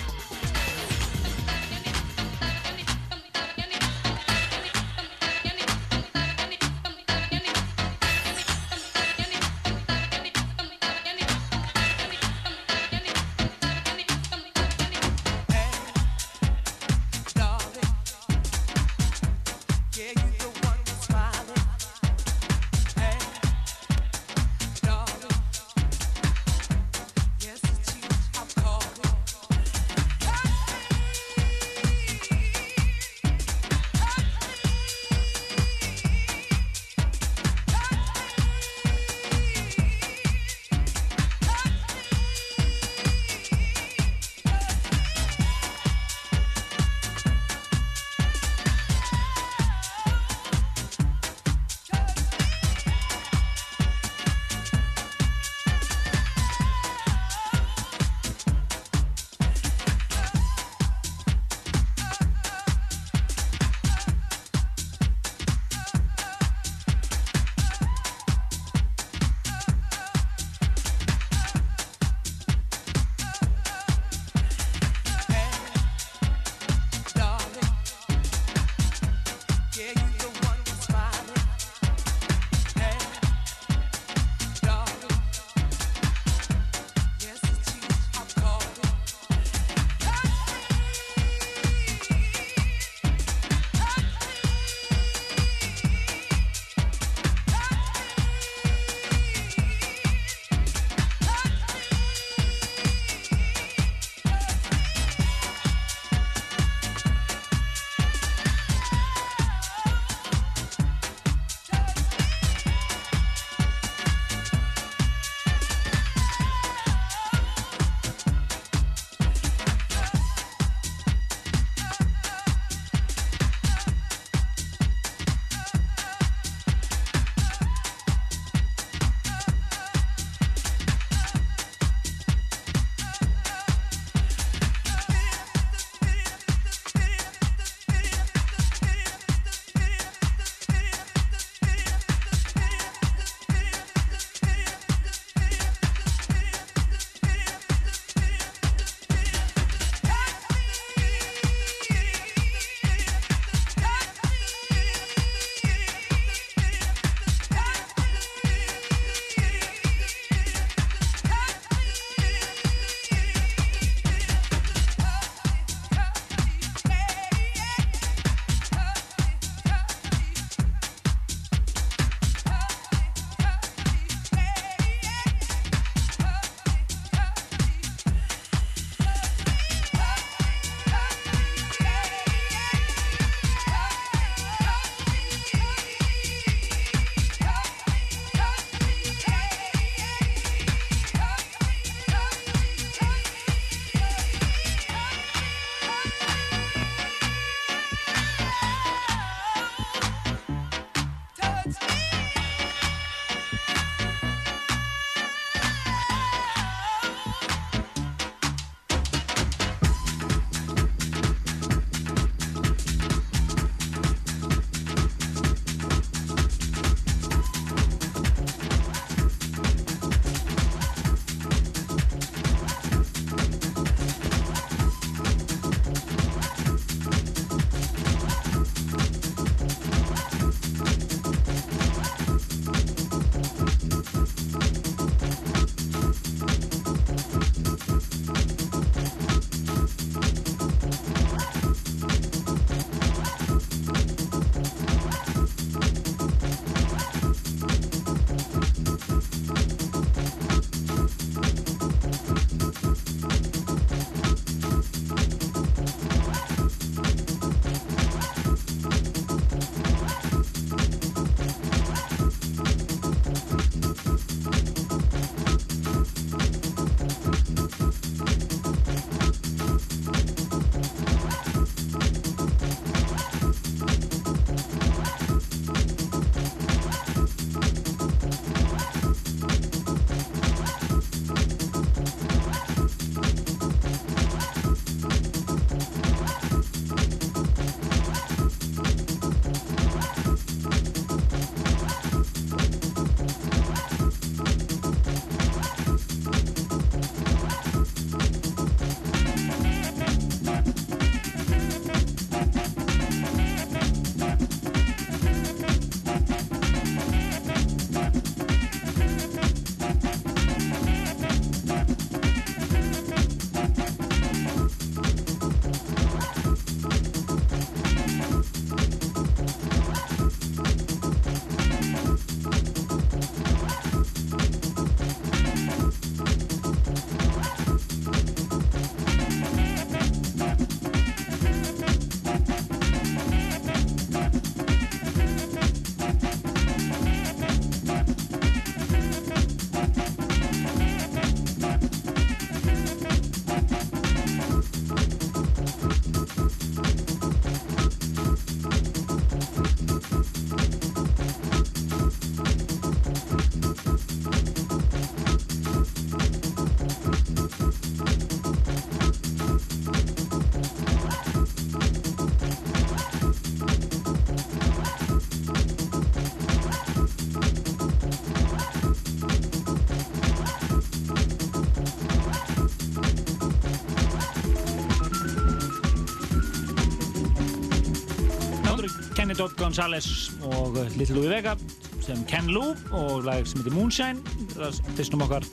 [379.67, 381.57] González og Little Louie Vega
[381.99, 384.21] sem Ken Lou og lag sem heitir Moonshine
[384.53, 385.43] það er fyrstum okkar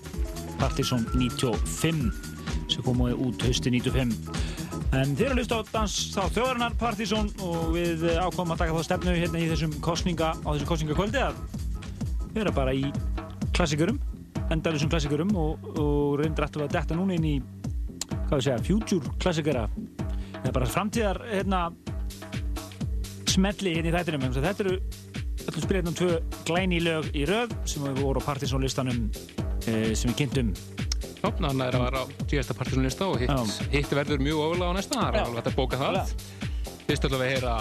[0.60, 2.12] Partizón 95
[2.70, 4.12] sem kom út hausti 95
[4.94, 8.76] en þeir eru að hlusta á dans þá þjóðarinnar Partizón og við ákomum að taka
[8.76, 11.40] þá stefnu hérna í þessum kostninga á þessum kostningakvöldi að
[12.36, 12.86] vera bara í
[13.50, 13.98] klassikurum
[14.54, 17.34] endalusum klassikurum og, og reyndir aftur að detta núna inn í
[18.28, 19.66] hvað við segja, future klassikara
[20.44, 21.66] eða bara framtíðar hérna
[23.34, 24.76] smelli hérna í þættinum þannig þetta eru
[25.44, 29.08] öllum spila hérna tvö glæni lög í röð sem við voru á Partizón listanum
[29.66, 30.54] e, sem við kynntum
[31.24, 35.14] er að vera á síðasta partysónlista og hitt, hitt verður mjög ofalega á næsta, það
[35.14, 36.14] er alveg hægt að bóka það.
[36.84, 37.54] Fyrst ætlum við að heyra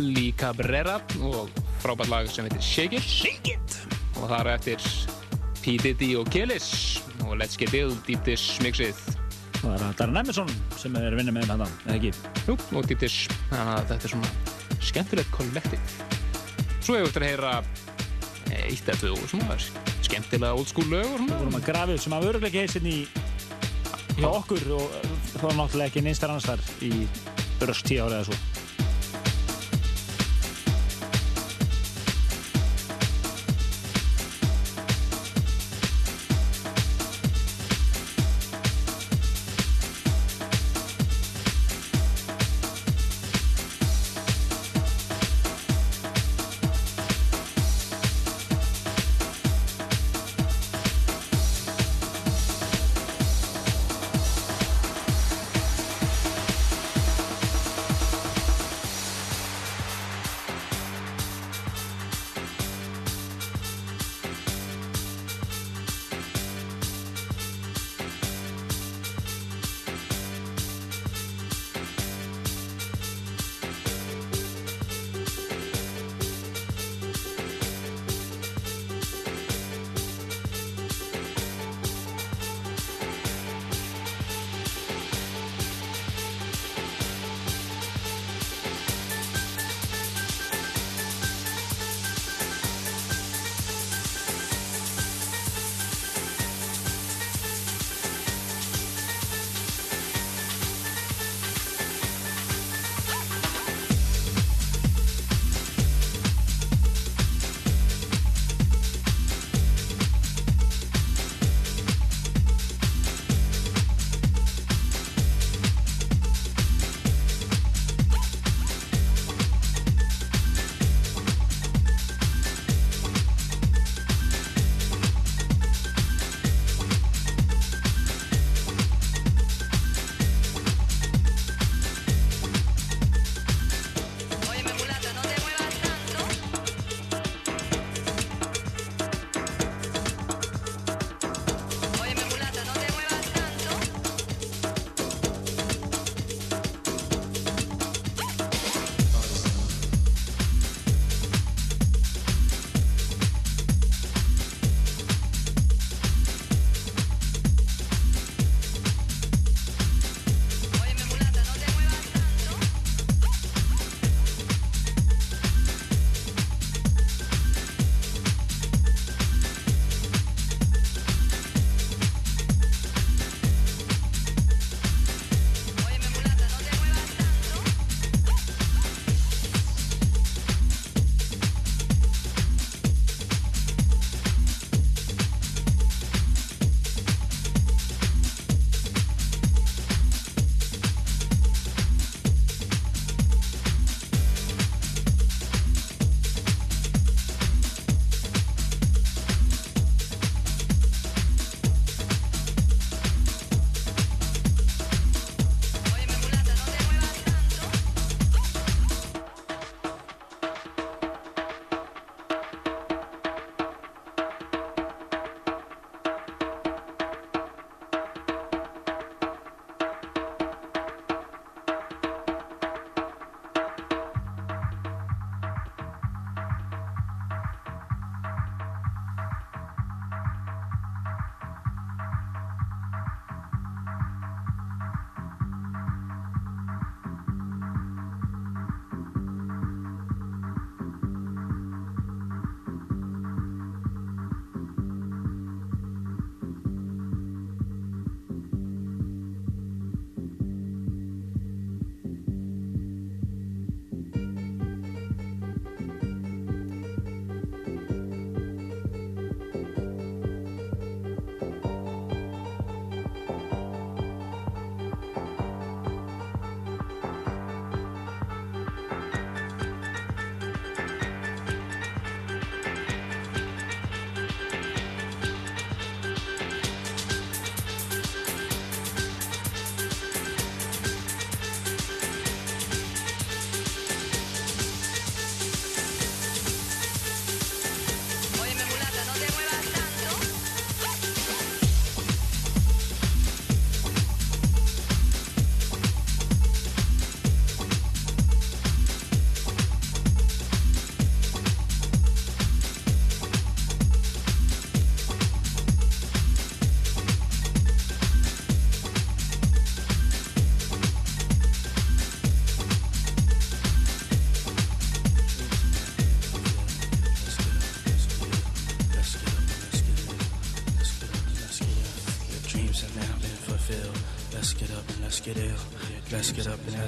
[0.00, 1.50] Lee Cabrera og
[1.82, 3.08] frábært lag sem heitir Shake It.
[3.08, 3.78] Shake It!
[4.20, 4.86] Og það er eftir
[5.60, 5.74] P.
[5.82, 6.70] Diddy og Killis
[7.26, 8.94] og Let's Get Ill, Deep Dish mixið.
[9.60, 12.14] það er Darren Emerson sem er að vinna með þetta, eða ekki?
[12.46, 14.49] Jú, og Deep Dish, þannig að þetta er svona
[14.80, 15.80] skemmtilegt kollektiv.
[16.80, 17.52] Svo hefur við eftir að heyra
[18.70, 19.58] eitt eða tvö svona
[20.02, 21.38] skemmtilega old school lög og Við svona.
[21.38, 22.96] vorum að grafa upp sem að ekki heist í
[24.20, 24.96] hjá okkur og
[25.36, 26.92] þá náttúrulega ekki neinstar annars þar í
[27.66, 28.59] örst tíu ára eða svo.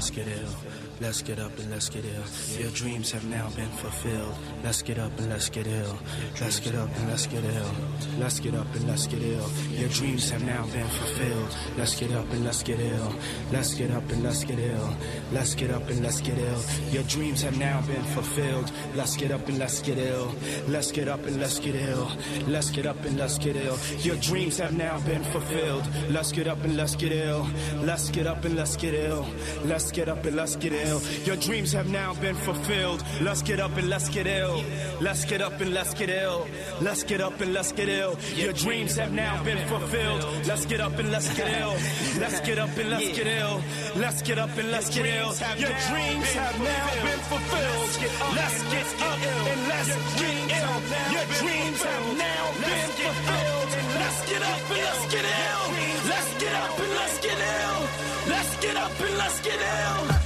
[0.02, 0.54] Let's get ill.
[1.00, 2.60] Let's get up and let's get ill.
[2.60, 4.34] Your dreams have now been fulfilled.
[4.64, 5.96] Let's get up and let's get ill.
[6.40, 7.70] Let's get up and let's get ill.
[8.18, 9.48] Let's get up and let's get ill.
[9.70, 11.56] Your dreams have now been fulfilled.
[11.78, 13.14] Let's get up and let's get ill.
[13.52, 14.96] Let's get up and let's get ill.
[15.30, 16.62] Let's get up and let's get ill.
[16.90, 18.72] Your dreams have now been fulfilled.
[18.94, 20.34] Let's get up and let's get ill.
[20.68, 22.10] Let's get up and let's get ill.
[22.46, 23.78] Let's get up and let's get ill.
[24.00, 25.84] Your dreams have now been fulfilled.
[26.10, 27.46] Let's get up and let's get ill.
[27.80, 29.26] Let's get up and let's get ill.
[29.64, 31.00] Let's get up and let's get ill.
[31.24, 33.02] Your dreams have now been fulfilled.
[33.20, 34.62] Let's get up and let's get ill.
[35.00, 36.46] Let's get up and let's get ill.
[36.80, 38.18] Let's get up and let's get ill.
[38.36, 40.22] Your dreams have now been fulfilled.
[40.46, 41.76] Let's get up and let's get ill.
[42.20, 43.62] Let's get up and let's get ill.
[43.96, 45.32] Let's get up and let's get ill.
[45.56, 48.34] Your dreams have now been fulfilled.
[48.36, 50.78] Let's get up and let's get ill.
[51.14, 53.70] Your dreams have now been fulfilled.
[54.00, 55.64] Let's get up and let's get ill.
[56.10, 57.80] Let's get up and let's get ill.
[58.28, 60.21] Let's get up and let's get ill.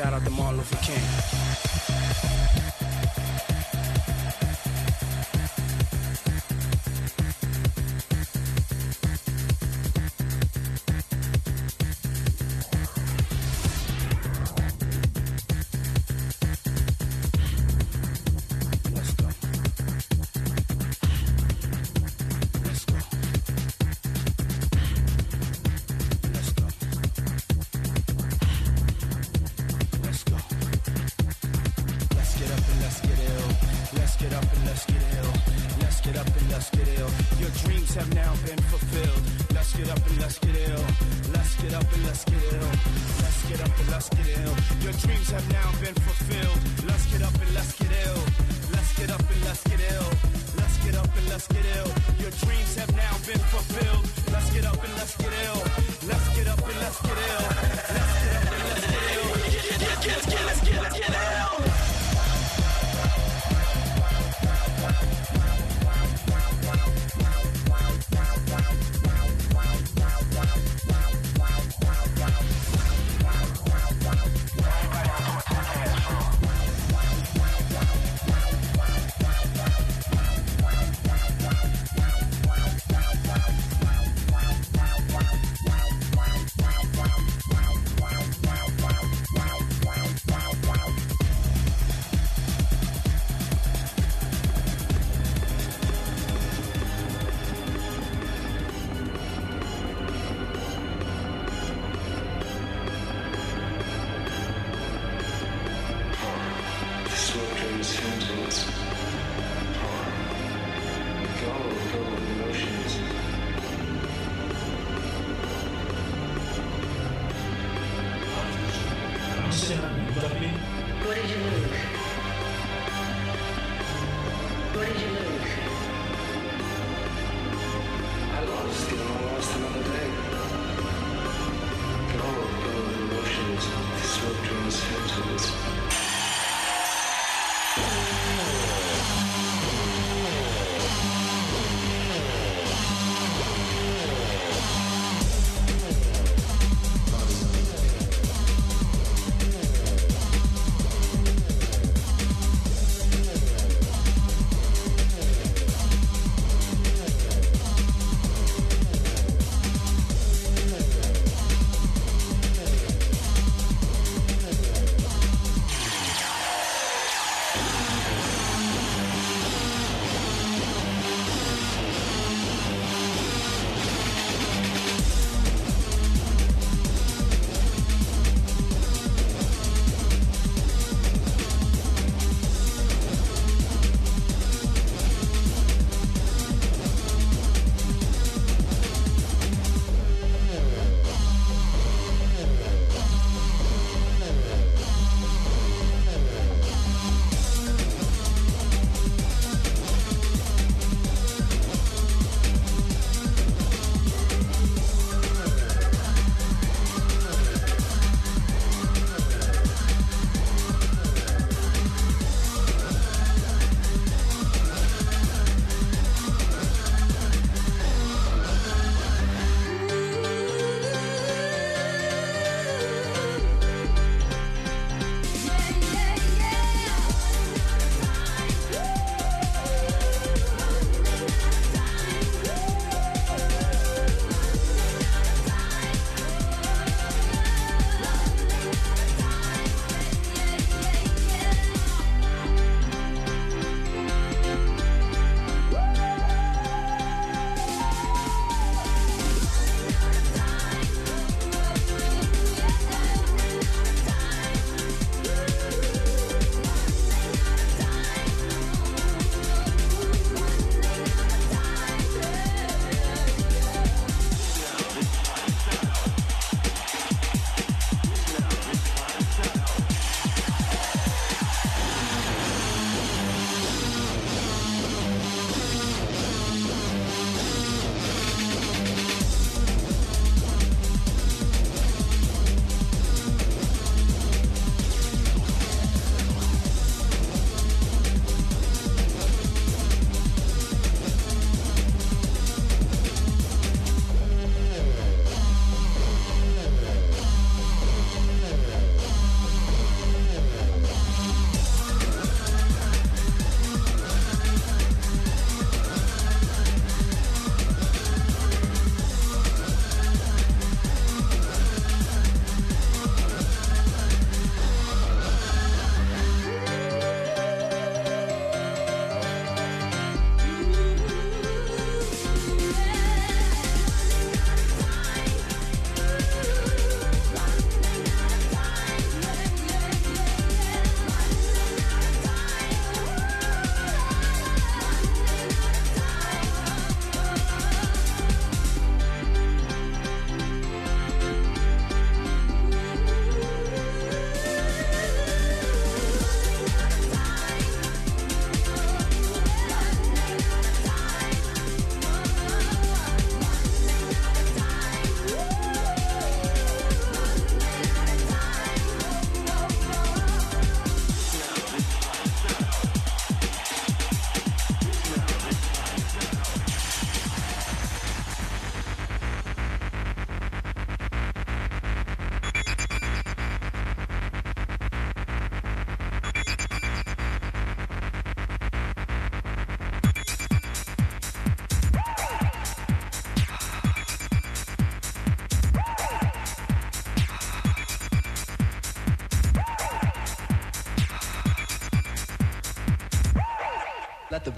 [0.00, 0.69] Shout out to Martin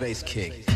[0.03, 0.72] bass kick.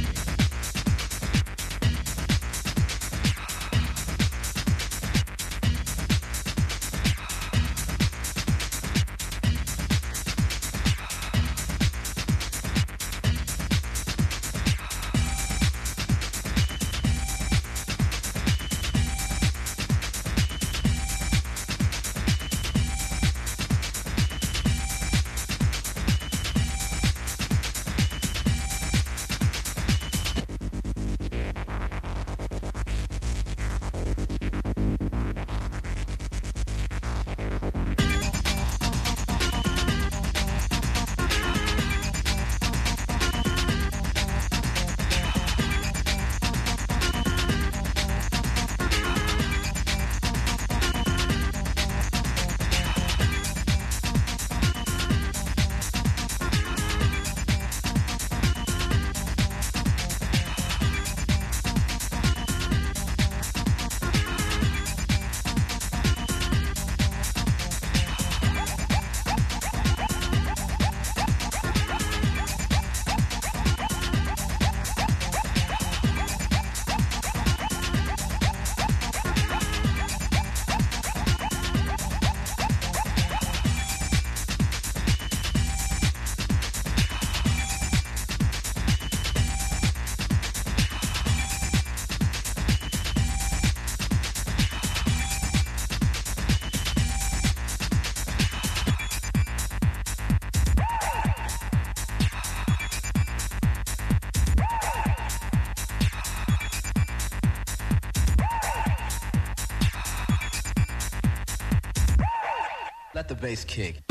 [113.46, 113.94] Bass kick.
[113.94, 114.05] Kick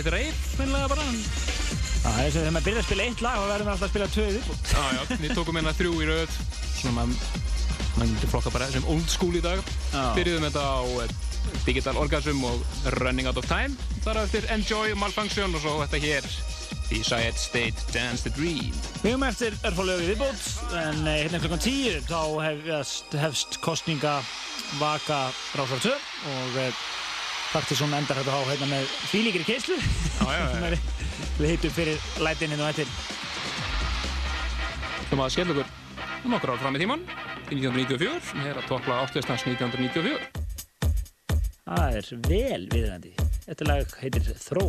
[0.00, 1.04] í svakalegt reif, finnilega bara.
[2.04, 3.92] Það er sem þegar maður byrjar að spila eitt lag og verður maður alltaf að
[3.92, 4.72] spila tvö viðbútt.
[4.72, 6.38] Já, já, við tókum hérna þrjú í röð,
[6.80, 7.28] svona maður,
[7.94, 9.62] maður myndi flokka bara sem old school í dag.
[9.92, 10.02] Já.
[10.18, 11.14] Byrjuðum þetta á eh,
[11.68, 12.64] Digital Orgasm og
[12.98, 13.78] Running Out of Time.
[14.04, 16.28] Þar eftir Enjoy, Malfunction og svo þetta hér,
[16.90, 18.74] Desired State, Dance the Dream.
[19.04, 20.50] Við höfum eftir örfálögu viðbútt,
[20.82, 24.18] en eh, hérna klokkan tíu þá hefst, hefst kostninga
[24.82, 25.94] vaka rásar 2
[26.34, 26.60] og
[27.54, 28.88] Partisón endar þetta á hérna með
[30.26, 30.42] já,
[30.74, 30.78] já.
[31.38, 32.90] Við heitum fyrir lætininn og eftir.
[35.06, 35.68] Þú maður skell okkur
[36.32, 37.04] nokkur ár fram í tíman,
[37.46, 40.42] til 1994, sem er að toppla áttlistans 1994.
[41.64, 43.14] Það er vel viðrændi.
[43.44, 44.66] Þetta lag heitir Þró.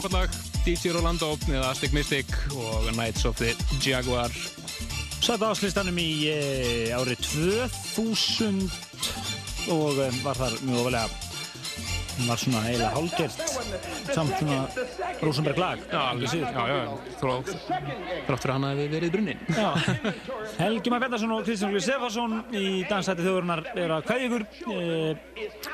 [0.00, 0.30] Frábært lag
[0.64, 3.52] DJ Rolando eða Aztec Mystic og Knights of the
[3.84, 4.32] Jaguar.
[5.20, 6.36] Satt áslistanum í e,
[6.96, 7.20] árið
[7.96, 8.62] 2000
[9.74, 11.08] og e, var þar mjög ofalega
[12.28, 13.36] var svona eiginlega hálgert
[14.12, 14.58] samt svona
[15.24, 15.84] Rosenberg lag.
[15.88, 16.50] Já, alveg síður.
[16.52, 16.80] Já, já,
[17.20, 19.40] þró- þrátt fyrir hann að við verið brunnin.
[19.56, 19.70] Já.
[20.60, 24.76] Helgi Már Bjarnason og Kristján Lúi Stefansson í dansætti þjóðurinnar er að kvæði ykkur e,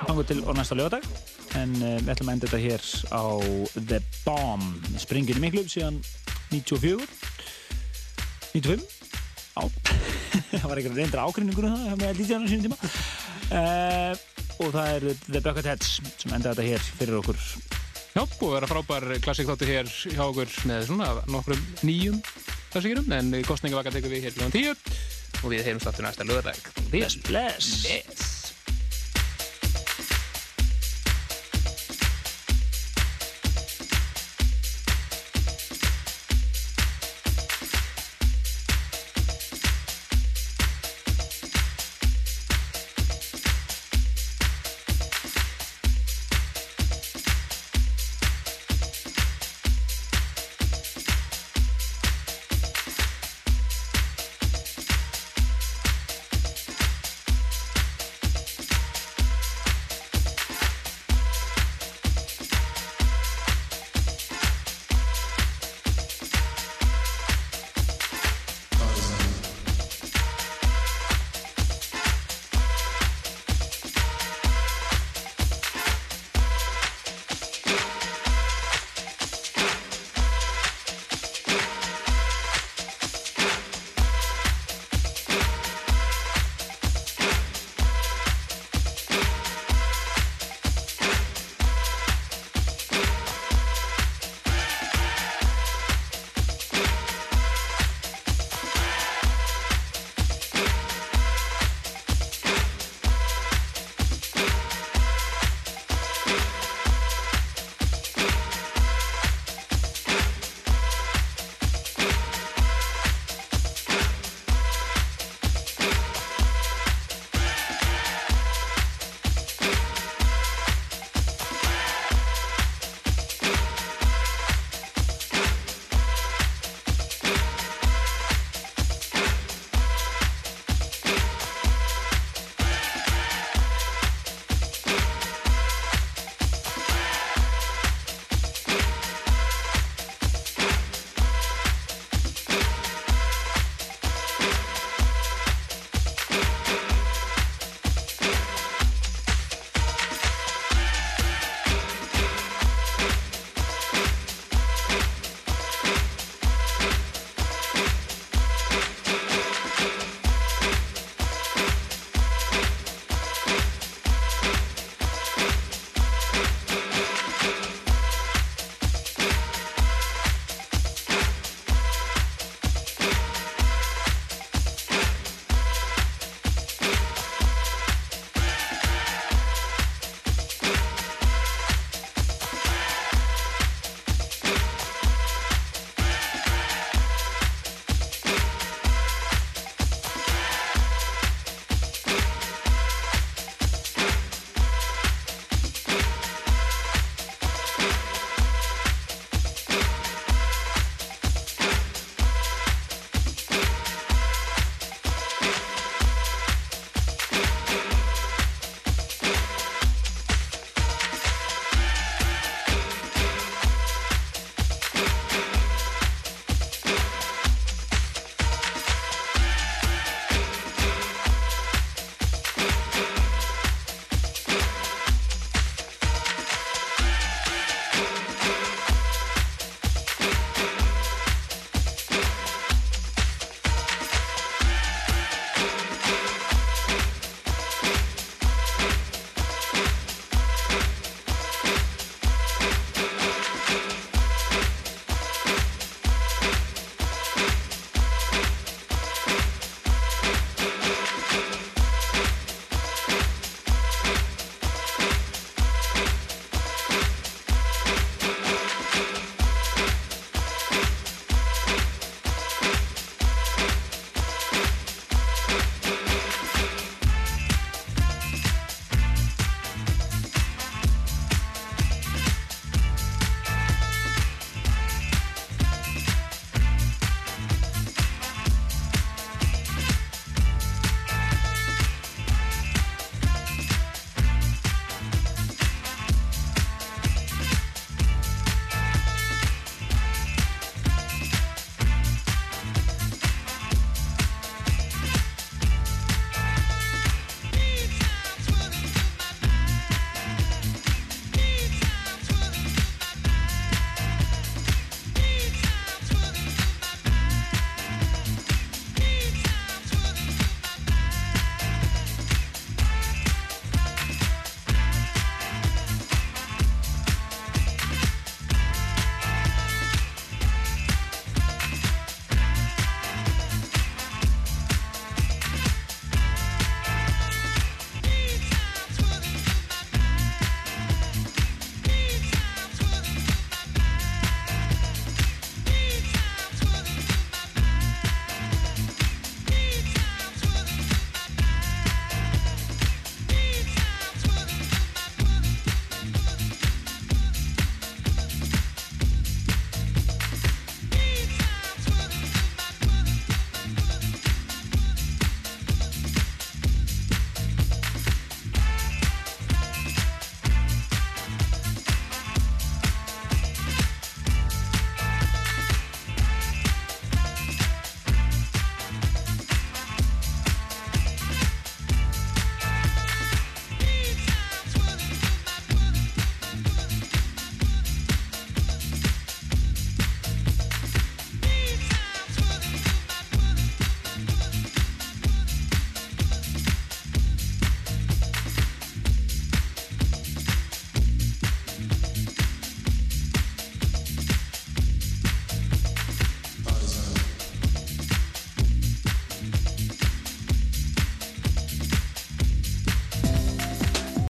[0.06, 1.06] fangur til og næsta lögadag
[1.56, 3.24] en e, við ætlum að enda þetta hér á
[3.76, 4.88] The Bomb.
[5.00, 6.00] Springinu miklu síðan
[6.52, 7.06] 94
[8.54, 8.84] 95
[9.56, 9.62] á
[10.52, 12.92] það var einhver reyndra ákrinningur um það með DJ-anum sínum tíma.
[13.50, 13.62] E,
[14.56, 17.40] og það er The Bucketheads sem enda þetta hér fyrir okkur.
[18.16, 22.22] Já, búið að vera frábær klassik þáttur hér hjá okkur með svona nokkrum nýjum
[22.72, 24.48] klassikurum en kostningavaka tekum við hér kl.
[24.56, 24.72] 10
[25.42, 27.84] og við heyrumst aftur næsta lögadag Bless, bless.
[27.84, 28.35] Bless